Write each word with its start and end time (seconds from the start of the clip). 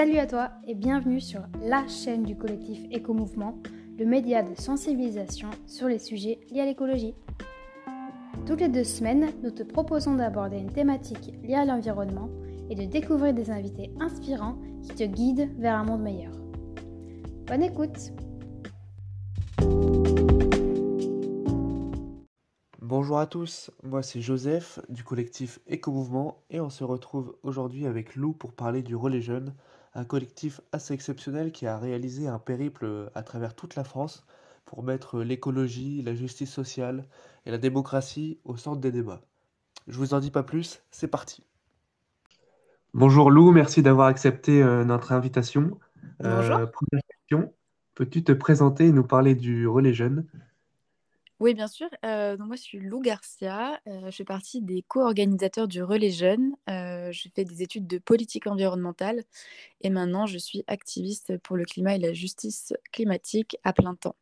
Salut 0.00 0.16
à 0.16 0.26
toi 0.26 0.48
et 0.66 0.74
bienvenue 0.74 1.20
sur 1.20 1.42
la 1.62 1.86
chaîne 1.86 2.22
du 2.22 2.34
collectif 2.34 2.80
Éco-Mouvement, 2.90 3.58
le 3.98 4.06
média 4.06 4.42
de 4.42 4.58
sensibilisation 4.58 5.50
sur 5.66 5.88
les 5.88 5.98
sujets 5.98 6.40
liés 6.50 6.62
à 6.62 6.64
l'écologie. 6.64 7.14
Toutes 8.46 8.62
les 8.62 8.70
deux 8.70 8.82
semaines, 8.82 9.28
nous 9.42 9.50
te 9.50 9.62
proposons 9.62 10.14
d'aborder 10.14 10.56
une 10.56 10.72
thématique 10.72 11.34
liée 11.42 11.52
à 11.52 11.66
l'environnement 11.66 12.30
et 12.70 12.74
de 12.76 12.86
découvrir 12.86 13.34
des 13.34 13.50
invités 13.50 13.92
inspirants 14.00 14.56
qui 14.82 14.94
te 14.94 15.04
guident 15.04 15.50
vers 15.58 15.74
un 15.74 15.84
monde 15.84 16.00
meilleur. 16.00 16.32
Bonne 17.46 17.62
écoute 17.62 18.14
Bonjour 23.10 23.22
à 23.22 23.26
tous, 23.26 23.72
moi 23.82 24.04
c'est 24.04 24.20
Joseph 24.20 24.78
du 24.88 25.02
collectif 25.02 25.58
Éco-Mouvement 25.66 26.44
et 26.48 26.60
on 26.60 26.70
se 26.70 26.84
retrouve 26.84 27.34
aujourd'hui 27.42 27.86
avec 27.86 28.14
Lou 28.14 28.32
pour 28.32 28.52
parler 28.52 28.84
du 28.84 28.94
Relais 28.94 29.20
Jeune, 29.20 29.52
un 29.94 30.04
collectif 30.04 30.60
assez 30.70 30.94
exceptionnel 30.94 31.50
qui 31.50 31.66
a 31.66 31.76
réalisé 31.76 32.28
un 32.28 32.38
périple 32.38 33.10
à 33.16 33.24
travers 33.24 33.56
toute 33.56 33.74
la 33.74 33.82
France 33.82 34.24
pour 34.64 34.84
mettre 34.84 35.22
l'écologie, 35.22 36.02
la 36.02 36.14
justice 36.14 36.52
sociale 36.52 37.04
et 37.46 37.50
la 37.50 37.58
démocratie 37.58 38.38
au 38.44 38.56
centre 38.56 38.80
des 38.80 38.92
débats. 38.92 39.22
Je 39.88 39.98
vous 39.98 40.14
en 40.14 40.20
dis 40.20 40.30
pas 40.30 40.44
plus, 40.44 40.80
c'est 40.92 41.08
parti. 41.08 41.42
Bonjour 42.94 43.32
Lou, 43.32 43.50
merci 43.50 43.82
d'avoir 43.82 44.06
accepté 44.06 44.62
euh, 44.62 44.84
notre 44.84 45.10
invitation. 45.10 45.80
Bonjour. 46.20 46.58
Euh, 46.58 46.66
première 46.66 47.02
question, 47.08 47.52
peux-tu 47.96 48.22
te 48.22 48.30
présenter 48.30 48.86
et 48.86 48.92
nous 48.92 49.02
parler 49.02 49.34
du 49.34 49.66
Relais 49.66 49.94
Jeune? 49.94 50.28
Oui, 51.40 51.54
bien 51.54 51.68
sûr. 51.68 51.88
Donc 52.02 52.46
moi, 52.46 52.56
je 52.56 52.60
suis 52.62 52.78
Lou 52.78 53.00
Garcia. 53.00 53.80
Je 53.86 54.10
fais 54.10 54.24
partie 54.24 54.60
des 54.60 54.82
co-organisateurs 54.82 55.68
du 55.68 55.82
Relais 55.82 56.10
Jeunes. 56.10 56.54
Je 56.68 57.28
fais 57.34 57.44
des 57.44 57.62
études 57.62 57.86
de 57.86 57.98
politique 57.98 58.46
environnementale 58.46 59.22
et 59.82 59.90
maintenant, 59.90 60.26
je 60.26 60.38
suis 60.38 60.64
activiste 60.66 61.38
pour 61.38 61.56
le 61.56 61.64
climat 61.64 61.96
et 61.96 61.98
la 61.98 62.12
justice 62.14 62.74
climatique 62.92 63.56
à 63.64 63.72
plein 63.72 63.94
temps. 63.94 64.16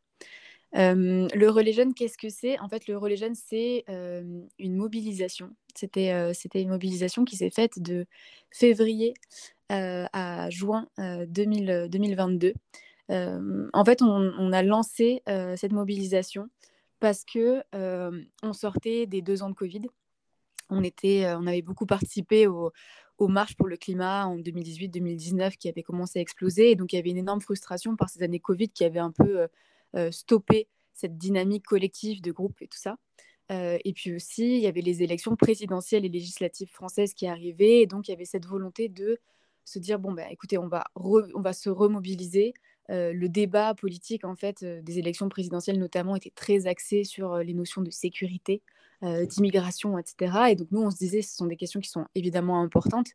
le 0.75 1.49
Relais 1.49 1.73
Jeunes, 1.73 1.95
qu'est-ce 1.95 2.19
que 2.19 2.29
c'est? 2.31 2.59
En 2.61 2.69
fait, 2.69 2.89
le 2.89 2.99
Relais 2.99 3.17
Jeunes, 3.17 3.37
c'est 3.37 3.85
une 4.59 4.77
mobilisation. 4.77 5.51
C'était 5.75 6.31
une 6.55 6.71
mobilisation 6.71 7.25
qui 7.25 7.37
s'est 7.37 7.51
faite 7.51 7.81
de 7.83 8.07
février 8.51 9.15
à 9.71 10.49
juin 10.51 10.87
2000 10.99 11.89
2022. 11.91 12.55
en 13.11 13.85
fait, 13.85 14.03
on 14.03 14.53
a 14.53 14.63
lancé 14.63 15.23
cette 15.57 15.73
mobilisation 15.73 16.49
parce 17.01 17.25
que 17.25 17.63
on 18.43 18.53
sortait 18.53 19.07
des 19.07 19.23
deux 19.23 19.43
ans 19.43 19.51
de 19.51 19.55
Covid. 19.55 19.83
On, 20.71 20.83
était, 20.83 21.33
on 21.35 21.47
avait 21.47 21.63
beaucoup 21.63 21.87
participé 21.87 22.47
aux, 22.47 22.73
marches 23.21 23.57
pour 23.57 23.69
le 23.69 23.77
climat 23.77 24.27
en 24.27 24.39
2018-2019 24.39 25.57
qui 25.57 25.69
avaient 25.69 25.83
commencé 25.83 26.19
à 26.19 26.23
exploser. 26.23 26.71
Et 26.71 26.77
donc, 26.77 26.93
il 26.93 26.97
y 26.97 26.99
avait 26.99 27.11
une 27.11 27.17
énorme 27.17 27.41
frustration 27.41 27.97
par 27.97 28.11
ces 28.11 28.23
années 28.23 28.41
Covid 28.41 28.69
qui 28.69 28.85
avaient 28.85 28.99
un 28.99 29.13
peu 29.13 29.49
stoppé 30.11 30.69
cette 30.93 31.17
dynamique 31.17 31.65
collective 31.65 32.21
de 32.21 32.33
groupe 32.33 32.61
et 32.61 32.69
tout 32.69 32.79
ça. 32.79 32.97
et 33.51 33.93
puis 33.95 34.15
aussi, 34.15 34.57
il 34.57 34.61
y 34.61 34.67
avait 34.67 34.83
les 34.83 35.03
élections 35.03 35.37
présidentielles 35.37 36.05
et 36.05 36.09
législatives 36.11 36.71
françaises 36.71 37.15
qui 37.15 37.27
arrivaient. 37.27 37.81
Et 37.81 37.87
donc, 37.87 38.09
il 38.09 38.11
y 38.11 38.15
avait 38.15 38.25
cette 38.25 38.47
volonté 38.47 38.89
de 38.89 39.19
se 39.65 39.79
dire, 39.79 39.99
bon, 39.99 40.13
bah, 40.13 40.31
écoutez, 40.31 40.59
on 40.59 40.69
va, 40.69 40.85
on 40.95 41.41
va 41.41 41.53
se 41.53 41.69
remobiliser, 41.69 42.55
le 42.89 43.27
débat 43.27 43.75
politique 43.75 44.25
en 44.25 44.35
fait 44.35 44.65
des 44.65 44.99
élections 44.99 45.29
présidentielles 45.29 45.79
notamment 45.79 46.17
était 46.17 46.33
très 46.35 46.67
axé 46.67 47.05
sur 47.05 47.39
les 47.39 47.55
notions 47.55 47.83
de 47.83 47.91
sécurité, 47.91 48.63
d'immigration, 49.03 49.99
etc. 49.99 50.51
Et 50.51 50.55
donc 50.57 50.69
nous 50.71 50.83
on 50.83 50.91
se 50.91 50.97
disait 50.97 51.23
ce 51.23 51.37
sont 51.37 51.47
des 51.47 51.57
questions 51.57 51.81
qui 51.81 51.91
sont 51.91 52.07
évidemment 52.15 52.63
importantes, 52.63 53.09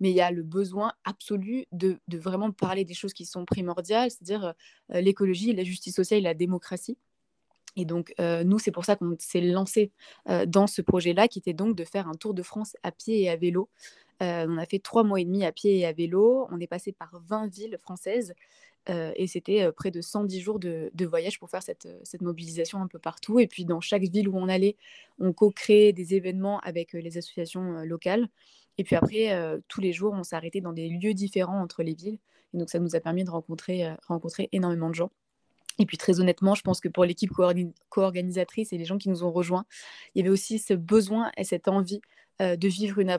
mais 0.00 0.10
il 0.10 0.16
y 0.16 0.20
a 0.20 0.30
le 0.30 0.42
besoin 0.42 0.92
absolu 1.04 1.66
de, 1.72 1.98
de 2.08 2.18
vraiment 2.18 2.50
parler 2.50 2.84
des 2.84 2.94
choses 2.94 3.12
qui 3.12 3.24
sont 3.24 3.44
primordiales, 3.44 4.10
c'est-à-dire 4.10 4.54
l'écologie, 4.88 5.52
la 5.52 5.64
justice 5.64 5.94
sociale 5.94 6.20
et 6.20 6.22
la 6.22 6.34
démocratie. 6.34 6.98
Et 7.76 7.84
donc, 7.84 8.14
nous, 8.18 8.58
c'est 8.58 8.72
pour 8.72 8.84
ça 8.84 8.96
qu'on 8.96 9.14
s'est 9.18 9.40
lancé 9.40 9.92
dans 10.46 10.66
ce 10.66 10.82
projet-là, 10.82 11.28
qui 11.28 11.38
était 11.38 11.52
donc 11.52 11.76
de 11.76 11.84
faire 11.84 12.08
un 12.08 12.14
tour 12.14 12.34
de 12.34 12.42
France 12.42 12.76
à 12.82 12.92
pied 12.92 13.22
et 13.22 13.30
à 13.30 13.36
vélo. 13.36 13.68
on 14.20 14.58
a 14.58 14.66
fait 14.66 14.78
trois 14.78 15.04
mois 15.04 15.20
et 15.20 15.24
demi 15.24 15.44
à 15.44 15.52
pied 15.52 15.78
et 15.78 15.86
à 15.86 15.92
vélo. 15.92 16.48
On 16.50 16.58
est 16.60 16.66
passé 16.66 16.92
par 16.92 17.20
20 17.26 17.46
villes 17.52 17.78
françaises. 17.80 18.34
Et 18.86 19.26
c'était 19.26 19.70
près 19.72 19.90
de 19.90 20.00
110 20.00 20.40
jours 20.40 20.58
de, 20.58 20.90
voyage 21.06 21.38
pour 21.38 21.50
faire 21.50 21.62
cette, 21.62 21.88
cette, 22.02 22.22
mobilisation 22.22 22.80
un 22.82 22.88
peu 22.88 22.98
partout. 22.98 23.38
Et 23.38 23.46
puis, 23.46 23.64
dans 23.64 23.80
chaque 23.80 24.02
ville 24.02 24.28
où 24.28 24.36
on 24.36 24.48
allait, 24.48 24.76
on 25.18 25.32
co-créait 25.32 25.92
des 25.92 26.14
événements 26.14 26.60
avec 26.60 26.92
les 26.92 27.18
associations 27.18 27.82
locales. 27.84 28.28
Et 28.78 28.84
puis 28.84 28.96
après, 28.96 29.30
tous 29.68 29.80
les 29.80 29.92
jours, 29.92 30.12
on 30.14 30.24
s'arrêtait 30.24 30.60
dans 30.60 30.72
des 30.72 30.88
lieux 30.88 31.14
différents 31.14 31.60
entre 31.60 31.82
les 31.82 31.94
villes. 31.94 32.18
Et 32.54 32.58
donc, 32.58 32.70
ça 32.70 32.78
nous 32.78 32.96
a 32.96 33.00
permis 33.00 33.24
de 33.24 33.30
rencontrer, 33.30 33.96
énormément 34.52 34.88
de 34.88 34.94
gens. 34.94 35.10
Et 35.78 35.86
puis 35.86 35.96
très 35.96 36.20
honnêtement, 36.20 36.54
je 36.54 36.62
pense 36.62 36.80
que 36.80 36.88
pour 36.88 37.04
l'équipe 37.04 37.30
co-organisatrice 37.88 38.72
et 38.72 38.78
les 38.78 38.84
gens 38.84 38.98
qui 38.98 39.08
nous 39.08 39.24
ont 39.24 39.30
rejoints, 39.30 39.64
il 40.14 40.18
y 40.18 40.22
avait 40.22 40.30
aussi 40.30 40.58
ce 40.58 40.74
besoin 40.74 41.30
et 41.36 41.44
cette 41.44 41.68
envie 41.68 42.00
de 42.40 42.68
vivre 42.68 42.98
une 42.98 43.10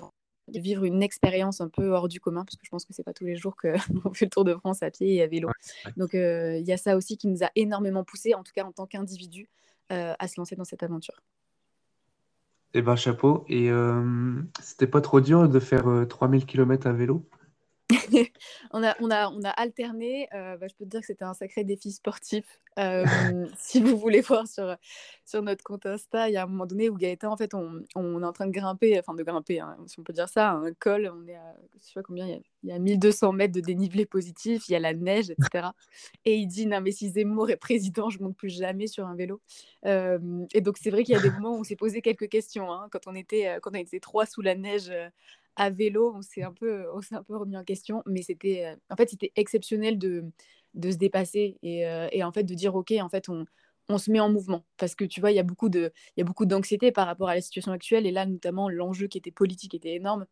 de 0.51 0.59
vivre 0.59 0.83
une 0.83 1.01
expérience 1.01 1.61
un 1.61 1.69
peu 1.69 1.89
hors 1.89 2.07
du 2.07 2.19
commun, 2.19 2.43
parce 2.45 2.55
que 2.55 2.65
je 2.65 2.69
pense 2.69 2.85
que 2.85 2.93
c'est 2.93 3.03
pas 3.03 3.13
tous 3.13 3.25
les 3.25 3.35
jours 3.35 3.55
qu'on 3.55 3.77
fait 4.13 4.25
le 4.25 4.29
Tour 4.29 4.43
de 4.43 4.53
France 4.55 4.83
à 4.83 4.91
pied 4.91 5.15
et 5.15 5.23
à 5.23 5.27
vélo. 5.27 5.49
Donc 5.97 6.11
il 6.13 6.63
y 6.65 6.71
a 6.71 6.77
ça 6.77 6.95
aussi 6.95 7.17
qui 7.17 7.27
nous 7.27 7.43
a 7.43 7.49
énormément 7.55 8.03
poussé, 8.03 8.33
en 8.35 8.43
tout 8.43 8.51
cas 8.53 8.63
en 8.63 8.71
tant 8.71 8.85
qu'individu, 8.85 9.49
à 9.89 10.27
se 10.27 10.39
lancer 10.39 10.55
dans 10.55 10.63
cette 10.63 10.83
aventure. 10.83 11.21
Eh 12.73 12.81
ben 12.81 12.95
chapeau. 12.95 13.45
Et 13.49 13.69
c'était 14.61 14.87
pas 14.87 15.01
trop 15.01 15.21
dur 15.21 15.49
de 15.49 15.59
faire 15.59 16.05
3000 16.07 16.45
km 16.45 16.87
à 16.87 16.93
vélo? 16.93 17.25
on, 18.71 18.83
a, 18.83 18.95
on, 18.99 19.11
a, 19.11 19.29
on 19.29 19.43
a 19.43 19.49
alterné. 19.49 20.27
Euh, 20.33 20.57
bah, 20.57 20.67
je 20.67 20.75
peux 20.75 20.85
te 20.85 20.89
dire 20.89 21.01
que 21.01 21.07
c'était 21.07 21.25
un 21.25 21.33
sacré 21.33 21.63
défi 21.63 21.91
sportif. 21.91 22.45
Euh, 22.79 23.03
si 23.57 23.81
vous 23.81 23.97
voulez 23.97 24.21
voir 24.21 24.47
sur, 24.47 24.75
sur 25.25 25.41
notre 25.41 25.63
compte 25.63 25.85
Insta, 25.85 26.29
il 26.29 26.33
y 26.33 26.37
a 26.37 26.43
un 26.43 26.47
moment 26.47 26.65
donné 26.65 26.89
où 26.89 26.95
Gaëtan, 26.97 27.31
en 27.31 27.37
fait, 27.37 27.53
on, 27.53 27.83
on 27.95 28.21
est 28.21 28.25
en 28.25 28.31
train 28.33 28.47
de 28.47 28.51
grimper, 28.51 28.97
enfin 28.99 29.13
de 29.13 29.23
grimper, 29.23 29.59
hein, 29.59 29.77
si 29.87 29.99
on 29.99 30.03
peut 30.03 30.13
dire 30.13 30.29
ça, 30.29 30.51
un 30.51 30.73
col. 30.73 31.11
On 31.13 31.27
est 31.27 31.35
à, 31.35 31.55
je 31.79 31.87
sais 31.87 31.93
pas 31.93 32.03
combien, 32.03 32.25
il 32.25 32.31
y, 32.31 32.35
a, 32.35 32.39
il 32.63 32.69
y 32.69 32.71
a 32.71 32.79
1200 32.79 33.33
mètres 33.33 33.53
de 33.53 33.61
dénivelé 33.61 34.05
positif, 34.05 34.69
il 34.69 34.71
y 34.71 34.75
a 34.75 34.79
la 34.79 34.93
neige, 34.93 35.29
etc. 35.29 35.69
Et 36.25 36.35
il 36.35 36.47
dit, 36.47 36.65
non 36.65 36.81
mais 36.81 36.91
si 36.91 37.09
Zemmour 37.09 37.49
est 37.49 37.57
président, 37.57 38.09
je 38.09 38.21
monte 38.21 38.37
plus 38.37 38.49
jamais 38.49 38.87
sur 38.87 39.05
un 39.05 39.15
vélo. 39.15 39.41
Euh, 39.85 40.45
et 40.53 40.61
donc 40.61 40.77
c'est 40.77 40.91
vrai 40.91 41.03
qu'il 41.03 41.15
y 41.15 41.17
a 41.17 41.21
des 41.21 41.31
moments 41.31 41.55
où 41.55 41.59
on 41.59 41.63
s'est 41.63 41.75
posé 41.75 42.01
quelques 42.01 42.29
questions. 42.29 42.71
Hein, 42.71 42.87
quand, 42.91 43.07
on 43.07 43.15
était, 43.15 43.57
quand 43.61 43.71
on 43.71 43.79
était 43.79 43.99
trois 43.99 44.25
sous 44.25 44.41
la 44.41 44.55
neige 44.55 44.91
à 45.55 45.69
vélo, 45.69 46.13
on 46.15 46.21
s'est 46.21 46.43
un 46.43 46.53
peu, 46.53 46.85
un 47.11 47.23
peu 47.23 47.37
remis 47.37 47.57
en 47.57 47.63
question, 47.63 48.03
mais 48.05 48.21
c'était, 48.21 48.65
euh, 48.65 48.75
en 48.89 48.95
fait, 48.95 49.09
c'était 49.09 49.31
exceptionnel 49.35 49.97
de, 49.97 50.25
de 50.73 50.91
se 50.91 50.97
dépasser 50.97 51.57
et, 51.63 51.87
euh, 51.87 52.07
et, 52.11 52.23
en 52.23 52.31
fait 52.31 52.43
de 52.43 52.53
dire 52.53 52.75
ok, 52.75 52.93
en 52.99 53.09
fait, 53.09 53.29
on, 53.29 53.45
on 53.89 53.97
se 53.97 54.11
met 54.11 54.19
en 54.19 54.29
mouvement 54.29 54.65
parce 54.77 54.95
que 54.95 55.05
tu 55.05 55.19
vois, 55.21 55.31
il 55.31 55.35
y 55.35 55.39
a 55.39 55.43
beaucoup 55.43 55.69
de, 55.69 55.91
il 56.15 56.19
y 56.19 56.21
a 56.21 56.25
beaucoup 56.25 56.45
d'anxiété 56.45 56.91
par 56.91 57.07
rapport 57.07 57.29
à 57.29 57.35
la 57.35 57.41
situation 57.41 57.71
actuelle 57.71 58.05
et 58.07 58.11
là, 58.11 58.25
notamment, 58.25 58.69
l'enjeu 58.69 59.07
qui 59.07 59.17
était 59.17 59.31
politique 59.31 59.73
était 59.75 59.95
énorme. 59.95 60.25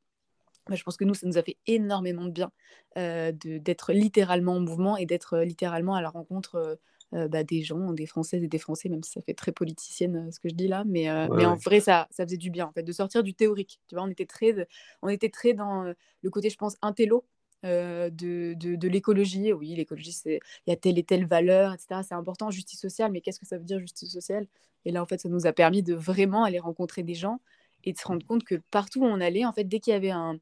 Mais 0.69 0.75
je 0.75 0.83
pense 0.83 0.97
que 0.97 1.05
nous, 1.05 1.15
ça 1.15 1.27
nous 1.27 1.37
a 1.37 1.43
fait 1.43 1.57
énormément 1.67 2.25
de 2.25 2.31
bien 2.31 2.51
euh, 2.97 3.31
d'être 3.33 3.91
littéralement 3.93 4.55
en 4.57 4.59
mouvement 4.59 4.97
et 4.97 5.05
d'être 5.05 5.39
littéralement 5.39 5.95
à 5.95 6.01
la 6.01 6.09
rencontre 6.09 6.79
bah, 7.11 7.43
des 7.43 7.61
gens, 7.61 7.91
des 7.93 8.05
Françaises 8.05 8.43
et 8.43 8.47
des 8.47 8.59
Français, 8.59 8.89
même 8.89 9.03
si 9.03 9.11
ça 9.11 9.21
fait 9.21 9.33
très 9.33 9.51
politicienne 9.51 10.31
ce 10.31 10.39
que 10.39 10.49
je 10.49 10.55
dis 10.55 10.67
là, 10.67 10.83
mais, 10.85 11.07
mais 11.29 11.45
en 11.45 11.55
vrai, 11.55 11.79
ça, 11.79 12.07
ça 12.11 12.25
faisait 12.25 12.37
du 12.37 12.51
bien, 12.51 12.67
en 12.67 12.71
fait, 12.71 12.83
de 12.83 12.91
sortir 12.91 13.23
du 13.23 13.33
théorique. 13.33 13.79
Tu 13.87 13.95
vois, 13.95 14.03
on 14.03 14.09
était 14.09 14.25
très, 14.25 14.67
on 15.01 15.09
était 15.09 15.29
très 15.29 15.53
dans 15.53 15.83
le 15.83 16.29
côté, 16.29 16.49
je 16.49 16.57
pense, 16.57 16.75
intello 16.81 17.25
de, 17.63 18.09
de, 18.09 18.75
de 18.75 18.87
l'écologie. 18.87 19.51
Oui, 19.53 19.75
l'écologie, 19.75 20.11
c'est 20.11 20.39
il 20.67 20.69
y 20.69 20.73
a 20.73 20.75
telle 20.75 20.99
et 20.99 21.03
telle 21.03 21.25
valeur, 21.25 21.73
etc. 21.73 22.01
C'est 22.07 22.15
important, 22.15 22.51
justice 22.51 22.79
sociale, 22.79 23.11
mais 23.11 23.21
qu'est-ce 23.21 23.39
que 23.39 23.47
ça 23.47 23.57
veut 23.57 23.65
dire 23.65 23.79
justice 23.79 24.11
sociale? 24.11 24.47
Et 24.85 24.91
là, 24.91 25.01
en 25.01 25.05
fait, 25.05 25.19
ça 25.19 25.29
nous 25.29 25.45
a 25.45 25.53
permis 25.53 25.83
de 25.83 25.93
vraiment 25.93 26.43
aller 26.43 26.59
rencontrer 26.59 27.03
des 27.03 27.15
gens 27.15 27.39
et 27.83 27.93
de 27.93 27.97
se 27.97 28.07
rendre 28.07 28.25
compte 28.25 28.43
que 28.43 28.55
partout 28.71 29.01
où 29.01 29.05
on 29.05 29.21
allait, 29.21 29.45
en 29.45 29.53
fait, 29.53 29.63
dès 29.63 29.79
qu'il 29.79 29.93
y 29.93 29.95
avait 29.95 30.11
un, 30.11 30.39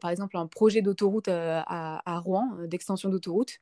par 0.00 0.10
exemple, 0.10 0.36
un 0.36 0.46
projet 0.46 0.82
d'autoroute 0.82 1.28
à, 1.28 2.00
à, 2.04 2.18
Rouen, 2.18 2.50
d'extension 2.66 3.08
d'autoroute, 3.08 3.58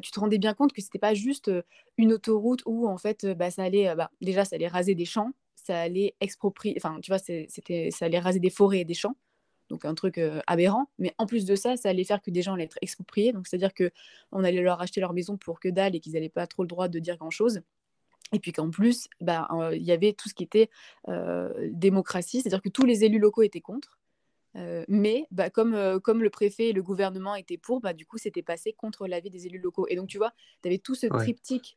tu 0.00 0.10
te 0.10 0.20
rendais 0.20 0.38
bien 0.38 0.54
compte 0.54 0.72
que 0.72 0.80
c'était 0.80 0.98
pas 0.98 1.14
juste 1.14 1.50
une 1.96 2.12
autoroute 2.12 2.62
où 2.66 2.88
en 2.88 2.98
fait 2.98 3.26
bah, 3.26 3.50
ça 3.50 3.64
allait 3.64 3.94
bah, 3.94 4.10
déjà 4.20 4.44
ça 4.44 4.56
allait 4.56 4.68
raser 4.68 4.94
des 4.94 5.04
champs 5.04 5.32
ça 5.54 5.80
allait 5.80 6.14
exproprier 6.20 6.74
enfin 6.76 6.98
tu 7.00 7.10
vois 7.10 7.18
c'était 7.18 7.90
ça 7.90 8.06
allait 8.06 8.18
raser 8.18 8.40
des 8.40 8.50
forêts 8.50 8.80
et 8.80 8.84
des 8.84 8.94
champs 8.94 9.16
donc 9.68 9.84
un 9.84 9.94
truc 9.94 10.20
aberrant 10.46 10.86
mais 10.98 11.14
en 11.18 11.26
plus 11.26 11.44
de 11.44 11.54
ça 11.56 11.76
ça 11.76 11.88
allait 11.88 12.04
faire 12.04 12.22
que 12.22 12.30
des 12.30 12.42
gens 12.42 12.54
allaient 12.54 12.64
être 12.64 12.78
expropriés 12.80 13.32
donc 13.32 13.46
c'est 13.46 13.56
à 13.56 13.58
dire 13.58 13.74
que 13.74 13.90
on 14.30 14.44
allait 14.44 14.62
leur 14.62 14.80
acheter 14.80 15.00
leur 15.00 15.12
maison 15.12 15.36
pour 15.36 15.60
que 15.60 15.68
dalle 15.68 15.94
et 15.94 16.00
qu'ils 16.00 16.12
n'avaient 16.12 16.28
pas 16.28 16.46
trop 16.46 16.62
le 16.62 16.68
droit 16.68 16.88
de 16.88 16.98
dire 16.98 17.16
grand 17.16 17.30
chose 17.30 17.62
et 18.32 18.38
puis 18.38 18.52
qu'en 18.52 18.70
plus, 18.70 19.08
bah, 19.20 19.46
il 19.72 19.82
y 19.82 19.92
avait 19.92 20.14
tout 20.14 20.28
ce 20.28 20.34
qui 20.34 20.42
était 20.42 20.70
démocratie, 21.70 22.40
c'est-à-dire 22.40 22.62
que 22.62 22.70
tous 22.70 22.84
les 22.84 23.04
élus 23.04 23.18
locaux 23.18 23.42
étaient 23.42 23.60
contre, 23.60 23.98
mais 24.54 25.26
bah, 25.30 25.50
comme, 25.50 26.00
comme 26.00 26.22
le 26.22 26.30
préfet 26.30 26.68
et 26.68 26.72
le 26.72 26.82
gouvernement 26.82 27.34
étaient 27.34 27.58
pour, 27.58 27.80
bah, 27.80 27.92
du 27.92 28.06
coup, 28.06 28.18
c'était 28.18 28.42
passé 28.42 28.72
contre 28.72 29.06
l'avis 29.06 29.30
des 29.30 29.46
élus 29.46 29.60
locaux. 29.60 29.86
Et 29.88 29.96
donc, 29.96 30.08
tu 30.08 30.18
vois, 30.18 30.32
tu 30.62 30.68
avais 30.68 30.78
tout 30.78 30.94
ce 30.94 31.06
triptyque 31.06 31.76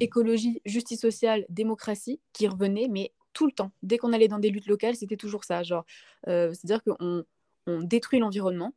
écologie, 0.00 0.62
justice 0.64 1.00
sociale, 1.00 1.44
démocratie 1.48 2.20
qui 2.32 2.48
revenait, 2.48 2.88
mais 2.88 3.12
tout 3.32 3.46
le 3.46 3.52
temps. 3.52 3.72
Dès 3.82 3.98
qu'on 3.98 4.12
allait 4.12 4.28
dans 4.28 4.38
des 4.38 4.50
luttes 4.50 4.66
locales, 4.66 4.94
c'était 4.96 5.16
toujours 5.16 5.44
ça. 5.44 5.62
Genre, 5.62 5.84
c'est-à-dire 6.26 6.82
qu'on 6.82 7.24
on 7.66 7.82
détruit 7.82 8.18
l'environnement, 8.18 8.72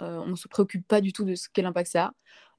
on 0.00 0.26
ne 0.26 0.36
se 0.36 0.48
préoccupe 0.48 0.86
pas 0.86 1.00
du 1.00 1.12
tout 1.12 1.24
de 1.24 1.34
ce, 1.34 1.48
quel 1.52 1.66
impact 1.66 1.90
ça 1.90 2.12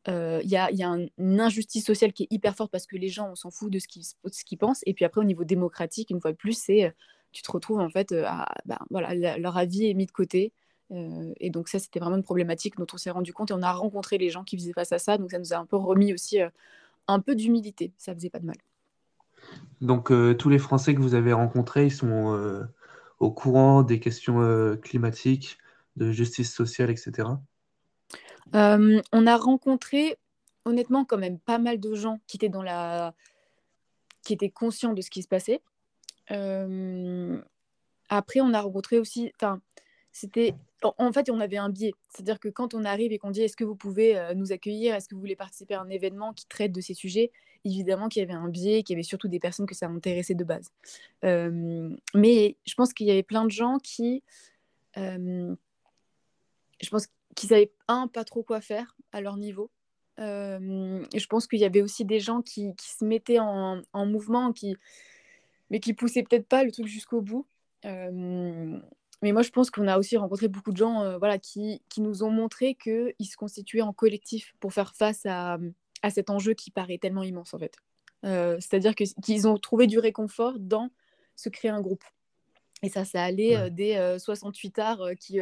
a. 0.05 0.41
Il 0.41 0.49
y, 0.49 0.57
a, 0.57 0.71
y 0.71 0.83
a 0.83 0.97
une 1.17 1.39
injustice 1.39 1.85
sociale 1.85 2.13
qui 2.13 2.23
est 2.23 2.27
hyper 2.31 2.55
forte 2.55 2.71
parce 2.71 2.87
que 2.87 2.95
les 2.95 3.09
gens, 3.09 3.29
on 3.31 3.35
s'en 3.35 3.51
fout 3.51 3.71
de 3.71 3.79
ce 3.79 3.87
qu'ils 3.87 4.57
pensent. 4.57 4.81
Et 4.85 4.93
puis 4.93 5.05
après, 5.05 5.21
au 5.21 5.25
niveau 5.25 5.43
démocratique, 5.43 6.09
une 6.09 6.21
fois 6.21 6.31
de 6.31 6.37
plus, 6.37 6.57
c'est 6.57 6.93
tu 7.33 7.41
te 7.41 7.51
retrouves 7.51 7.79
en 7.79 7.89
fait 7.89 8.11
à 8.11 8.47
ben, 8.65 8.77
voilà, 8.89 9.37
leur 9.37 9.57
avis 9.57 9.89
est 9.89 9.93
mis 9.93 10.05
de 10.05 10.11
côté. 10.11 10.53
et 10.91 11.49
donc 11.49 11.67
ça, 11.67 11.79
c'était 11.79 11.99
vraiment 11.99 12.17
une 12.17 12.23
problématique 12.23 12.77
dont 12.77 12.87
on 12.93 12.97
s'est 12.97 13.11
rendu 13.11 13.33
compte 13.33 13.51
et 13.51 13.53
on 13.53 13.61
a 13.61 13.71
rencontré 13.71 14.17
les 14.17 14.29
gens 14.29 14.43
qui 14.43 14.57
faisaient 14.57 14.73
face 14.73 14.91
à 14.91 14.99
ça. 14.99 15.17
Donc 15.17 15.31
ça 15.31 15.39
nous 15.39 15.53
a 15.53 15.57
un 15.57 15.65
peu 15.65 15.75
remis 15.75 16.13
aussi 16.13 16.37
un 17.07 17.19
peu 17.19 17.35
d'humilité. 17.35 17.91
Ça 17.97 18.13
faisait 18.13 18.29
pas 18.29 18.39
de 18.39 18.45
mal. 18.45 18.57
Donc 19.81 20.11
tous 20.37 20.49
les 20.49 20.59
Français 20.59 20.93
que 20.95 21.01
vous 21.01 21.15
avez 21.15 21.33
rencontrés, 21.33 21.87
ils 21.87 21.91
sont 21.91 22.65
au 23.19 23.31
courant 23.31 23.83
des 23.83 23.99
questions 23.99 24.77
climatiques, 24.81 25.57
de 25.95 26.11
justice 26.11 26.53
sociale, 26.53 26.89
etc. 26.89 27.29
Euh, 28.55 29.01
on 29.11 29.27
a 29.27 29.37
rencontré, 29.37 30.17
honnêtement, 30.65 31.05
quand 31.05 31.17
même 31.17 31.39
pas 31.39 31.57
mal 31.57 31.79
de 31.79 31.95
gens 31.95 32.19
qui 32.27 32.37
étaient 32.37 32.49
dans 32.49 32.63
la, 32.63 33.13
qui 34.23 34.33
étaient 34.33 34.49
conscients 34.49 34.93
de 34.93 35.01
ce 35.01 35.09
qui 35.09 35.23
se 35.23 35.27
passait. 35.27 35.61
Euh, 36.31 37.41
après, 38.09 38.41
on 38.41 38.53
a 38.53 38.61
rencontré 38.61 38.97
aussi, 38.99 39.31
c'était, 40.11 40.53
en 40.83 41.11
fait, 41.11 41.29
on 41.29 41.39
avait 41.39 41.57
un 41.57 41.69
biais, 41.69 41.93
c'est-à-dire 42.09 42.39
que 42.39 42.49
quand 42.49 42.73
on 42.73 42.85
arrive 42.85 43.11
et 43.11 43.17
qu'on 43.17 43.31
dit 43.31 43.41
est-ce 43.41 43.57
que 43.57 43.63
vous 43.63 43.75
pouvez 43.75 44.17
euh, 44.17 44.33
nous 44.33 44.51
accueillir, 44.51 44.93
est-ce 44.93 45.07
que 45.07 45.15
vous 45.15 45.21
voulez 45.21 45.35
participer 45.35 45.73
à 45.73 45.81
un 45.81 45.89
événement 45.89 46.33
qui 46.33 46.45
traite 46.45 46.71
de 46.71 46.81
ces 46.81 46.93
sujets, 46.93 47.31
évidemment 47.65 48.09
qu'il 48.09 48.21
y 48.21 48.23
avait 48.23 48.33
un 48.33 48.49
biais, 48.49 48.83
qu'il 48.83 48.93
y 48.93 48.97
avait 48.97 49.03
surtout 49.03 49.27
des 49.27 49.39
personnes 49.39 49.65
que 49.65 49.75
ça 49.75 49.87
intéressait 49.87 50.35
de 50.35 50.43
base. 50.43 50.71
mais 51.23 52.57
je 52.65 52.73
pense 52.75 52.93
qu'il 52.93 53.07
y 53.07 53.11
avait 53.11 53.23
plein 53.23 53.45
de 53.45 53.51
gens 53.51 53.77
qui, 53.79 54.23
je 54.95 55.55
pense 56.89 57.07
qui 57.35 57.47
savaient, 57.47 57.71
un, 57.87 58.07
pas 58.07 58.23
trop 58.23 58.43
quoi 58.43 58.61
faire 58.61 58.95
à 59.11 59.21
leur 59.21 59.37
niveau. 59.37 59.71
Euh, 60.19 61.03
je 61.15 61.25
pense 61.27 61.47
qu'il 61.47 61.59
y 61.59 61.65
avait 61.65 61.81
aussi 61.81 62.05
des 62.05 62.19
gens 62.19 62.41
qui, 62.41 62.75
qui 62.75 62.89
se 62.89 63.03
mettaient 63.03 63.39
en, 63.39 63.81
en, 63.93 64.05
mouvement, 64.05 64.53
qui, 64.53 64.75
mais 65.73 65.81
qui 65.81 65.93
poussaient 65.93 66.23
peut-être 66.23 66.47
pas 66.47 66.63
le 66.63 66.71
truc 66.71 66.87
jusqu'au 66.87 67.19
bout. 67.19 67.45
Euh, 67.83 68.79
mais 69.21 69.31
moi, 69.33 69.41
je 69.41 69.49
pense 69.49 69.69
qu'on 69.69 69.87
a 69.87 69.97
aussi 69.97 70.15
rencontré 70.15 70.47
beaucoup 70.47 70.71
de 70.71 70.77
gens 70.77 71.01
euh, 71.01 71.17
voilà, 71.17 71.37
qui, 71.37 71.81
qui, 71.89 71.99
nous 71.99 72.23
ont 72.23 72.29
montré 72.29 72.75
qu'ils 72.75 73.27
se 73.27 73.35
constituaient 73.35 73.81
en 73.81 73.91
collectif 73.91 74.53
pour 74.61 74.71
faire 74.71 74.95
face 74.95 75.25
à, 75.25 75.57
à 76.01 76.09
cet 76.09 76.29
enjeu 76.29 76.53
qui 76.53 76.71
paraît 76.71 76.99
tellement 76.99 77.23
immense, 77.23 77.53
en 77.53 77.59
fait. 77.59 77.75
C'est-à-dire 78.23 78.95
qu'ils 78.95 79.47
ont 79.49 79.57
trouvé 79.57 79.85
du 79.85 79.99
réconfort 79.99 80.57
dans 80.57 80.89
se 81.35 81.49
créer 81.49 81.71
un 81.71 81.81
groupe. 81.81 82.05
Et 82.81 82.87
ça, 82.87 83.03
ça 83.03 83.21
allait 83.21 83.69
des 83.69 84.15
68 84.17 84.79
arts 84.79 85.09
qui 85.19 85.41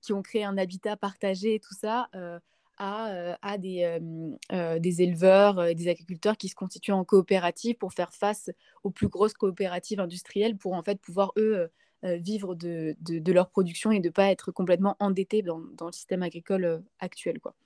qui 0.00 0.12
ont 0.12 0.22
créé 0.22 0.44
un 0.44 0.58
habitat 0.58 0.96
partagé 0.96 1.54
et 1.54 1.60
tout 1.60 1.74
ça 1.74 2.08
euh, 2.14 2.38
à, 2.78 3.10
euh, 3.10 3.34
à 3.42 3.58
des, 3.58 3.98
euh, 4.52 4.78
des 4.78 5.02
éleveurs 5.02 5.74
des 5.74 5.88
agriculteurs 5.88 6.36
qui 6.36 6.48
se 6.48 6.54
constituent 6.54 6.92
en 6.92 7.04
coopérative 7.04 7.76
pour 7.76 7.92
faire 7.92 8.12
face 8.12 8.50
aux 8.84 8.90
plus 8.90 9.08
grosses 9.08 9.34
coopératives 9.34 10.00
industrielles 10.00 10.56
pour 10.56 10.72
en 10.72 10.82
fait 10.82 11.00
pouvoir 11.00 11.32
eux 11.36 11.70
vivre 12.04 12.54
de, 12.54 12.96
leur 13.32 13.50
production 13.50 13.90
et 13.90 13.98
de 13.98 14.06
ne 14.06 14.12
pas 14.12 14.30
être 14.30 14.52
complètement 14.52 14.96
endettés 15.00 15.42
dans, 15.42 15.58
le 15.58 15.92
système 15.92 16.22
agricole 16.22 16.84
actuel. 17.00 17.40
Quoi. 17.40 17.56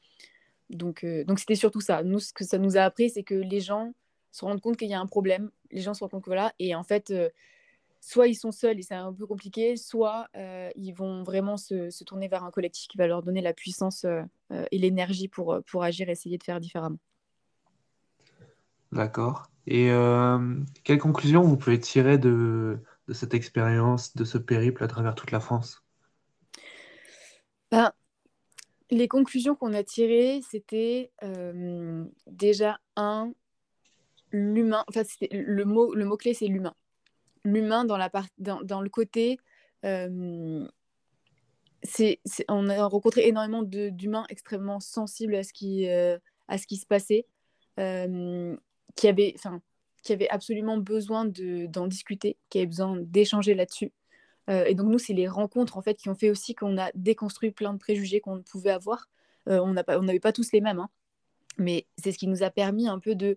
Donc, 0.70 1.04
donc 1.26 1.38
c'était 1.38 1.54
surtout 1.54 1.82
ça. 1.82 2.02
Nous, 2.02 2.18
ce 2.18 2.32
que 2.32 2.42
ça 2.42 2.56
nous 2.56 2.78
a 2.78 2.80
appris, 2.80 3.10
c'est 3.10 3.24
que 3.24 3.34
les 3.34 3.60
gens 3.60 3.92
se 4.30 4.46
rendent 4.46 4.62
compte 4.62 4.78
qu'il 4.78 4.88
y 4.88 4.94
a 4.94 5.00
un 5.00 5.06
problème, 5.06 5.50
les 5.70 5.82
gens 5.82 5.92
se 5.92 6.00
rendent 6.00 6.12
compte 6.12 6.24
que 6.24 6.30
voilà, 6.30 6.54
et 6.58 6.74
en 6.74 6.82
fait, 6.82 7.12
soit 8.02 8.26
ils 8.26 8.34
sont 8.34 8.50
seuls 8.50 8.78
et 8.78 8.82
c'est 8.82 8.94
un 8.94 9.12
peu 9.12 9.26
compliqué, 9.26 9.76
soit 9.76 10.28
euh, 10.36 10.70
ils 10.74 10.92
vont 10.92 11.22
vraiment 11.22 11.56
se, 11.56 12.04
tourner 12.04 12.28
vers 12.28 12.44
un 12.44 12.50
collectif 12.50 12.88
qui 12.88 12.98
va 12.98 13.06
leur 13.06 13.22
donner 13.22 13.40
la 13.40 13.54
puissance 13.54 14.04
euh, 14.04 14.20
euh, 14.20 14.24
et 14.70 14.78
l'énergie 14.78 15.28
pour, 15.28 15.58
pour 15.66 15.82
agir 15.82 16.08
essayer 16.08 16.38
de 16.38 16.42
faire 16.42 16.60
différemment. 16.60 16.98
D'accord. 18.90 19.48
Et 19.66 19.90
quelles 20.84 20.98
conclusions 20.98 21.42
vous 21.42 21.56
pouvez 21.56 21.78
tirer 21.78 22.18
de, 22.18 22.78
de, 23.08 23.12
cette 23.12 23.32
expérience, 23.32 24.14
de 24.16 24.24
ce 24.24 24.38
périple 24.38 24.84
à 24.84 24.88
travers 24.88 25.14
toute 25.14 25.30
la 25.30 25.40
France? 25.40 25.84
Ben, 27.70 27.92
Les 28.90 29.08
conclusions 29.08 29.54
qu'on 29.54 29.72
a 29.72 29.82
tirées, 29.82 30.40
c'était 30.50 31.10
déjà 32.26 32.80
un, 32.96 33.32
l'humain, 34.30 34.84
enfin, 34.88 35.02
le 35.30 35.64
mot, 35.64 35.94
le 35.94 36.04
mot-clé, 36.04 36.34
c'est 36.34 36.48
l'humain 36.48 36.74
l'humain 37.44 37.84
dans, 37.84 37.96
la 37.96 38.10
dans, 38.38 38.62
dans, 38.62 38.80
le 38.80 38.88
côté. 38.88 39.38
Euh, 39.84 40.66
on 42.48 42.68
a 42.68 42.86
rencontré 42.86 43.26
énormément 43.26 43.62
d'humains 43.62 44.24
extrêmement 44.28 44.80
sensibles 44.80 45.34
à 45.34 45.42
ce 45.42 45.52
qui, 45.52 45.88
euh, 45.88 46.18
se 46.48 46.86
passait, 46.86 47.26
euh, 47.78 48.56
qui, 48.94 49.08
avaient, 49.08 49.34
qui 50.02 50.12
avaient 50.12 50.28
absolument 50.28 50.78
besoin 50.78 51.24
d'en 51.24 51.86
discuter, 51.86 52.36
qui 52.50 52.58
avaient 52.58 52.66
besoin 52.66 52.96
d'échanger 52.98 53.54
là-dessus. 53.54 53.92
et 54.48 54.74
donc 54.74 54.88
nous, 54.90 54.98
c'est 54.98 55.14
les 55.14 55.28
rencontres 55.28 55.76
en 55.76 55.82
fait 55.82 55.94
qui 55.94 56.08
ont 56.08 56.14
fait 56.14 56.30
aussi 56.30 56.54
qu'on 56.54 56.76
a 56.78 56.90
déconstruit 56.94 57.52
plein 57.52 57.72
de 57.72 57.78
préjugés 57.78 58.20
qu'on 58.20 58.42
pouvait 58.42 58.70
avoir. 58.70 59.08
on 59.46 59.72
n'avait 59.72 60.20
pas 60.20 60.32
tous 60.32 60.52
les 60.52 60.60
mêmes, 60.60 60.80
hein. 60.80 60.90
mais 61.58 61.86
c'est 61.96 62.12
ce 62.12 62.18
qui 62.18 62.28
nous 62.28 62.42
a 62.42 62.50
permis 62.50 62.88
un 62.88 62.98
peu 62.98 63.14
de 63.14 63.36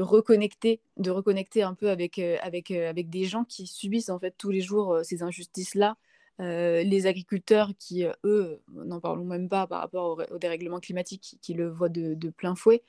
reconnecter, 0.00 0.80
de 0.96 1.10
reconnecter 1.10 1.62
un 1.62 1.74
peu 1.74 1.90
avec, 1.90 2.18
euh, 2.18 2.36
avec, 2.42 2.70
euh, 2.70 2.92
des 2.92 3.24
gens 3.24 3.44
qui 3.44 3.66
subissent 3.66 4.10
en 4.10 4.18
fait 4.18 4.34
tous 4.36 4.50
les 4.50 4.60
jours 4.60 4.94
euh, 4.94 5.02
ces 5.02 5.22
injustices-là. 5.22 5.96
Les 6.38 7.06
agriculteurs 7.06 7.72
qui, 7.78 8.04
eux, 8.24 8.60
n'en 8.72 9.00
parlons 9.00 9.24
même 9.24 9.48
pas 9.48 9.66
par 9.66 9.80
rapport 9.80 10.20
au, 10.30 10.38
dérèglement 10.38 10.80
climatique, 10.80 11.36
qui, 11.40 11.54
le 11.54 11.68
voient 11.68 11.88
de, 11.88 12.30
plein 12.30 12.54
fouet. 12.54 12.82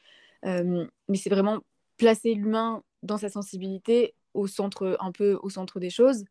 mais 0.44 1.16
c'est 1.16 1.30
vraiment 1.30 1.60
placer 1.98 2.34
l'humain 2.34 2.84
dans 3.04 3.18
sa 3.18 3.30
sensibilité 3.30 4.14
au 4.34 4.48
centre, 4.48 4.98
un 5.00 5.12
peu 5.12 5.38
au 5.42 5.50
centre 5.50 5.80
des 5.80 5.90
choses. 5.90 6.26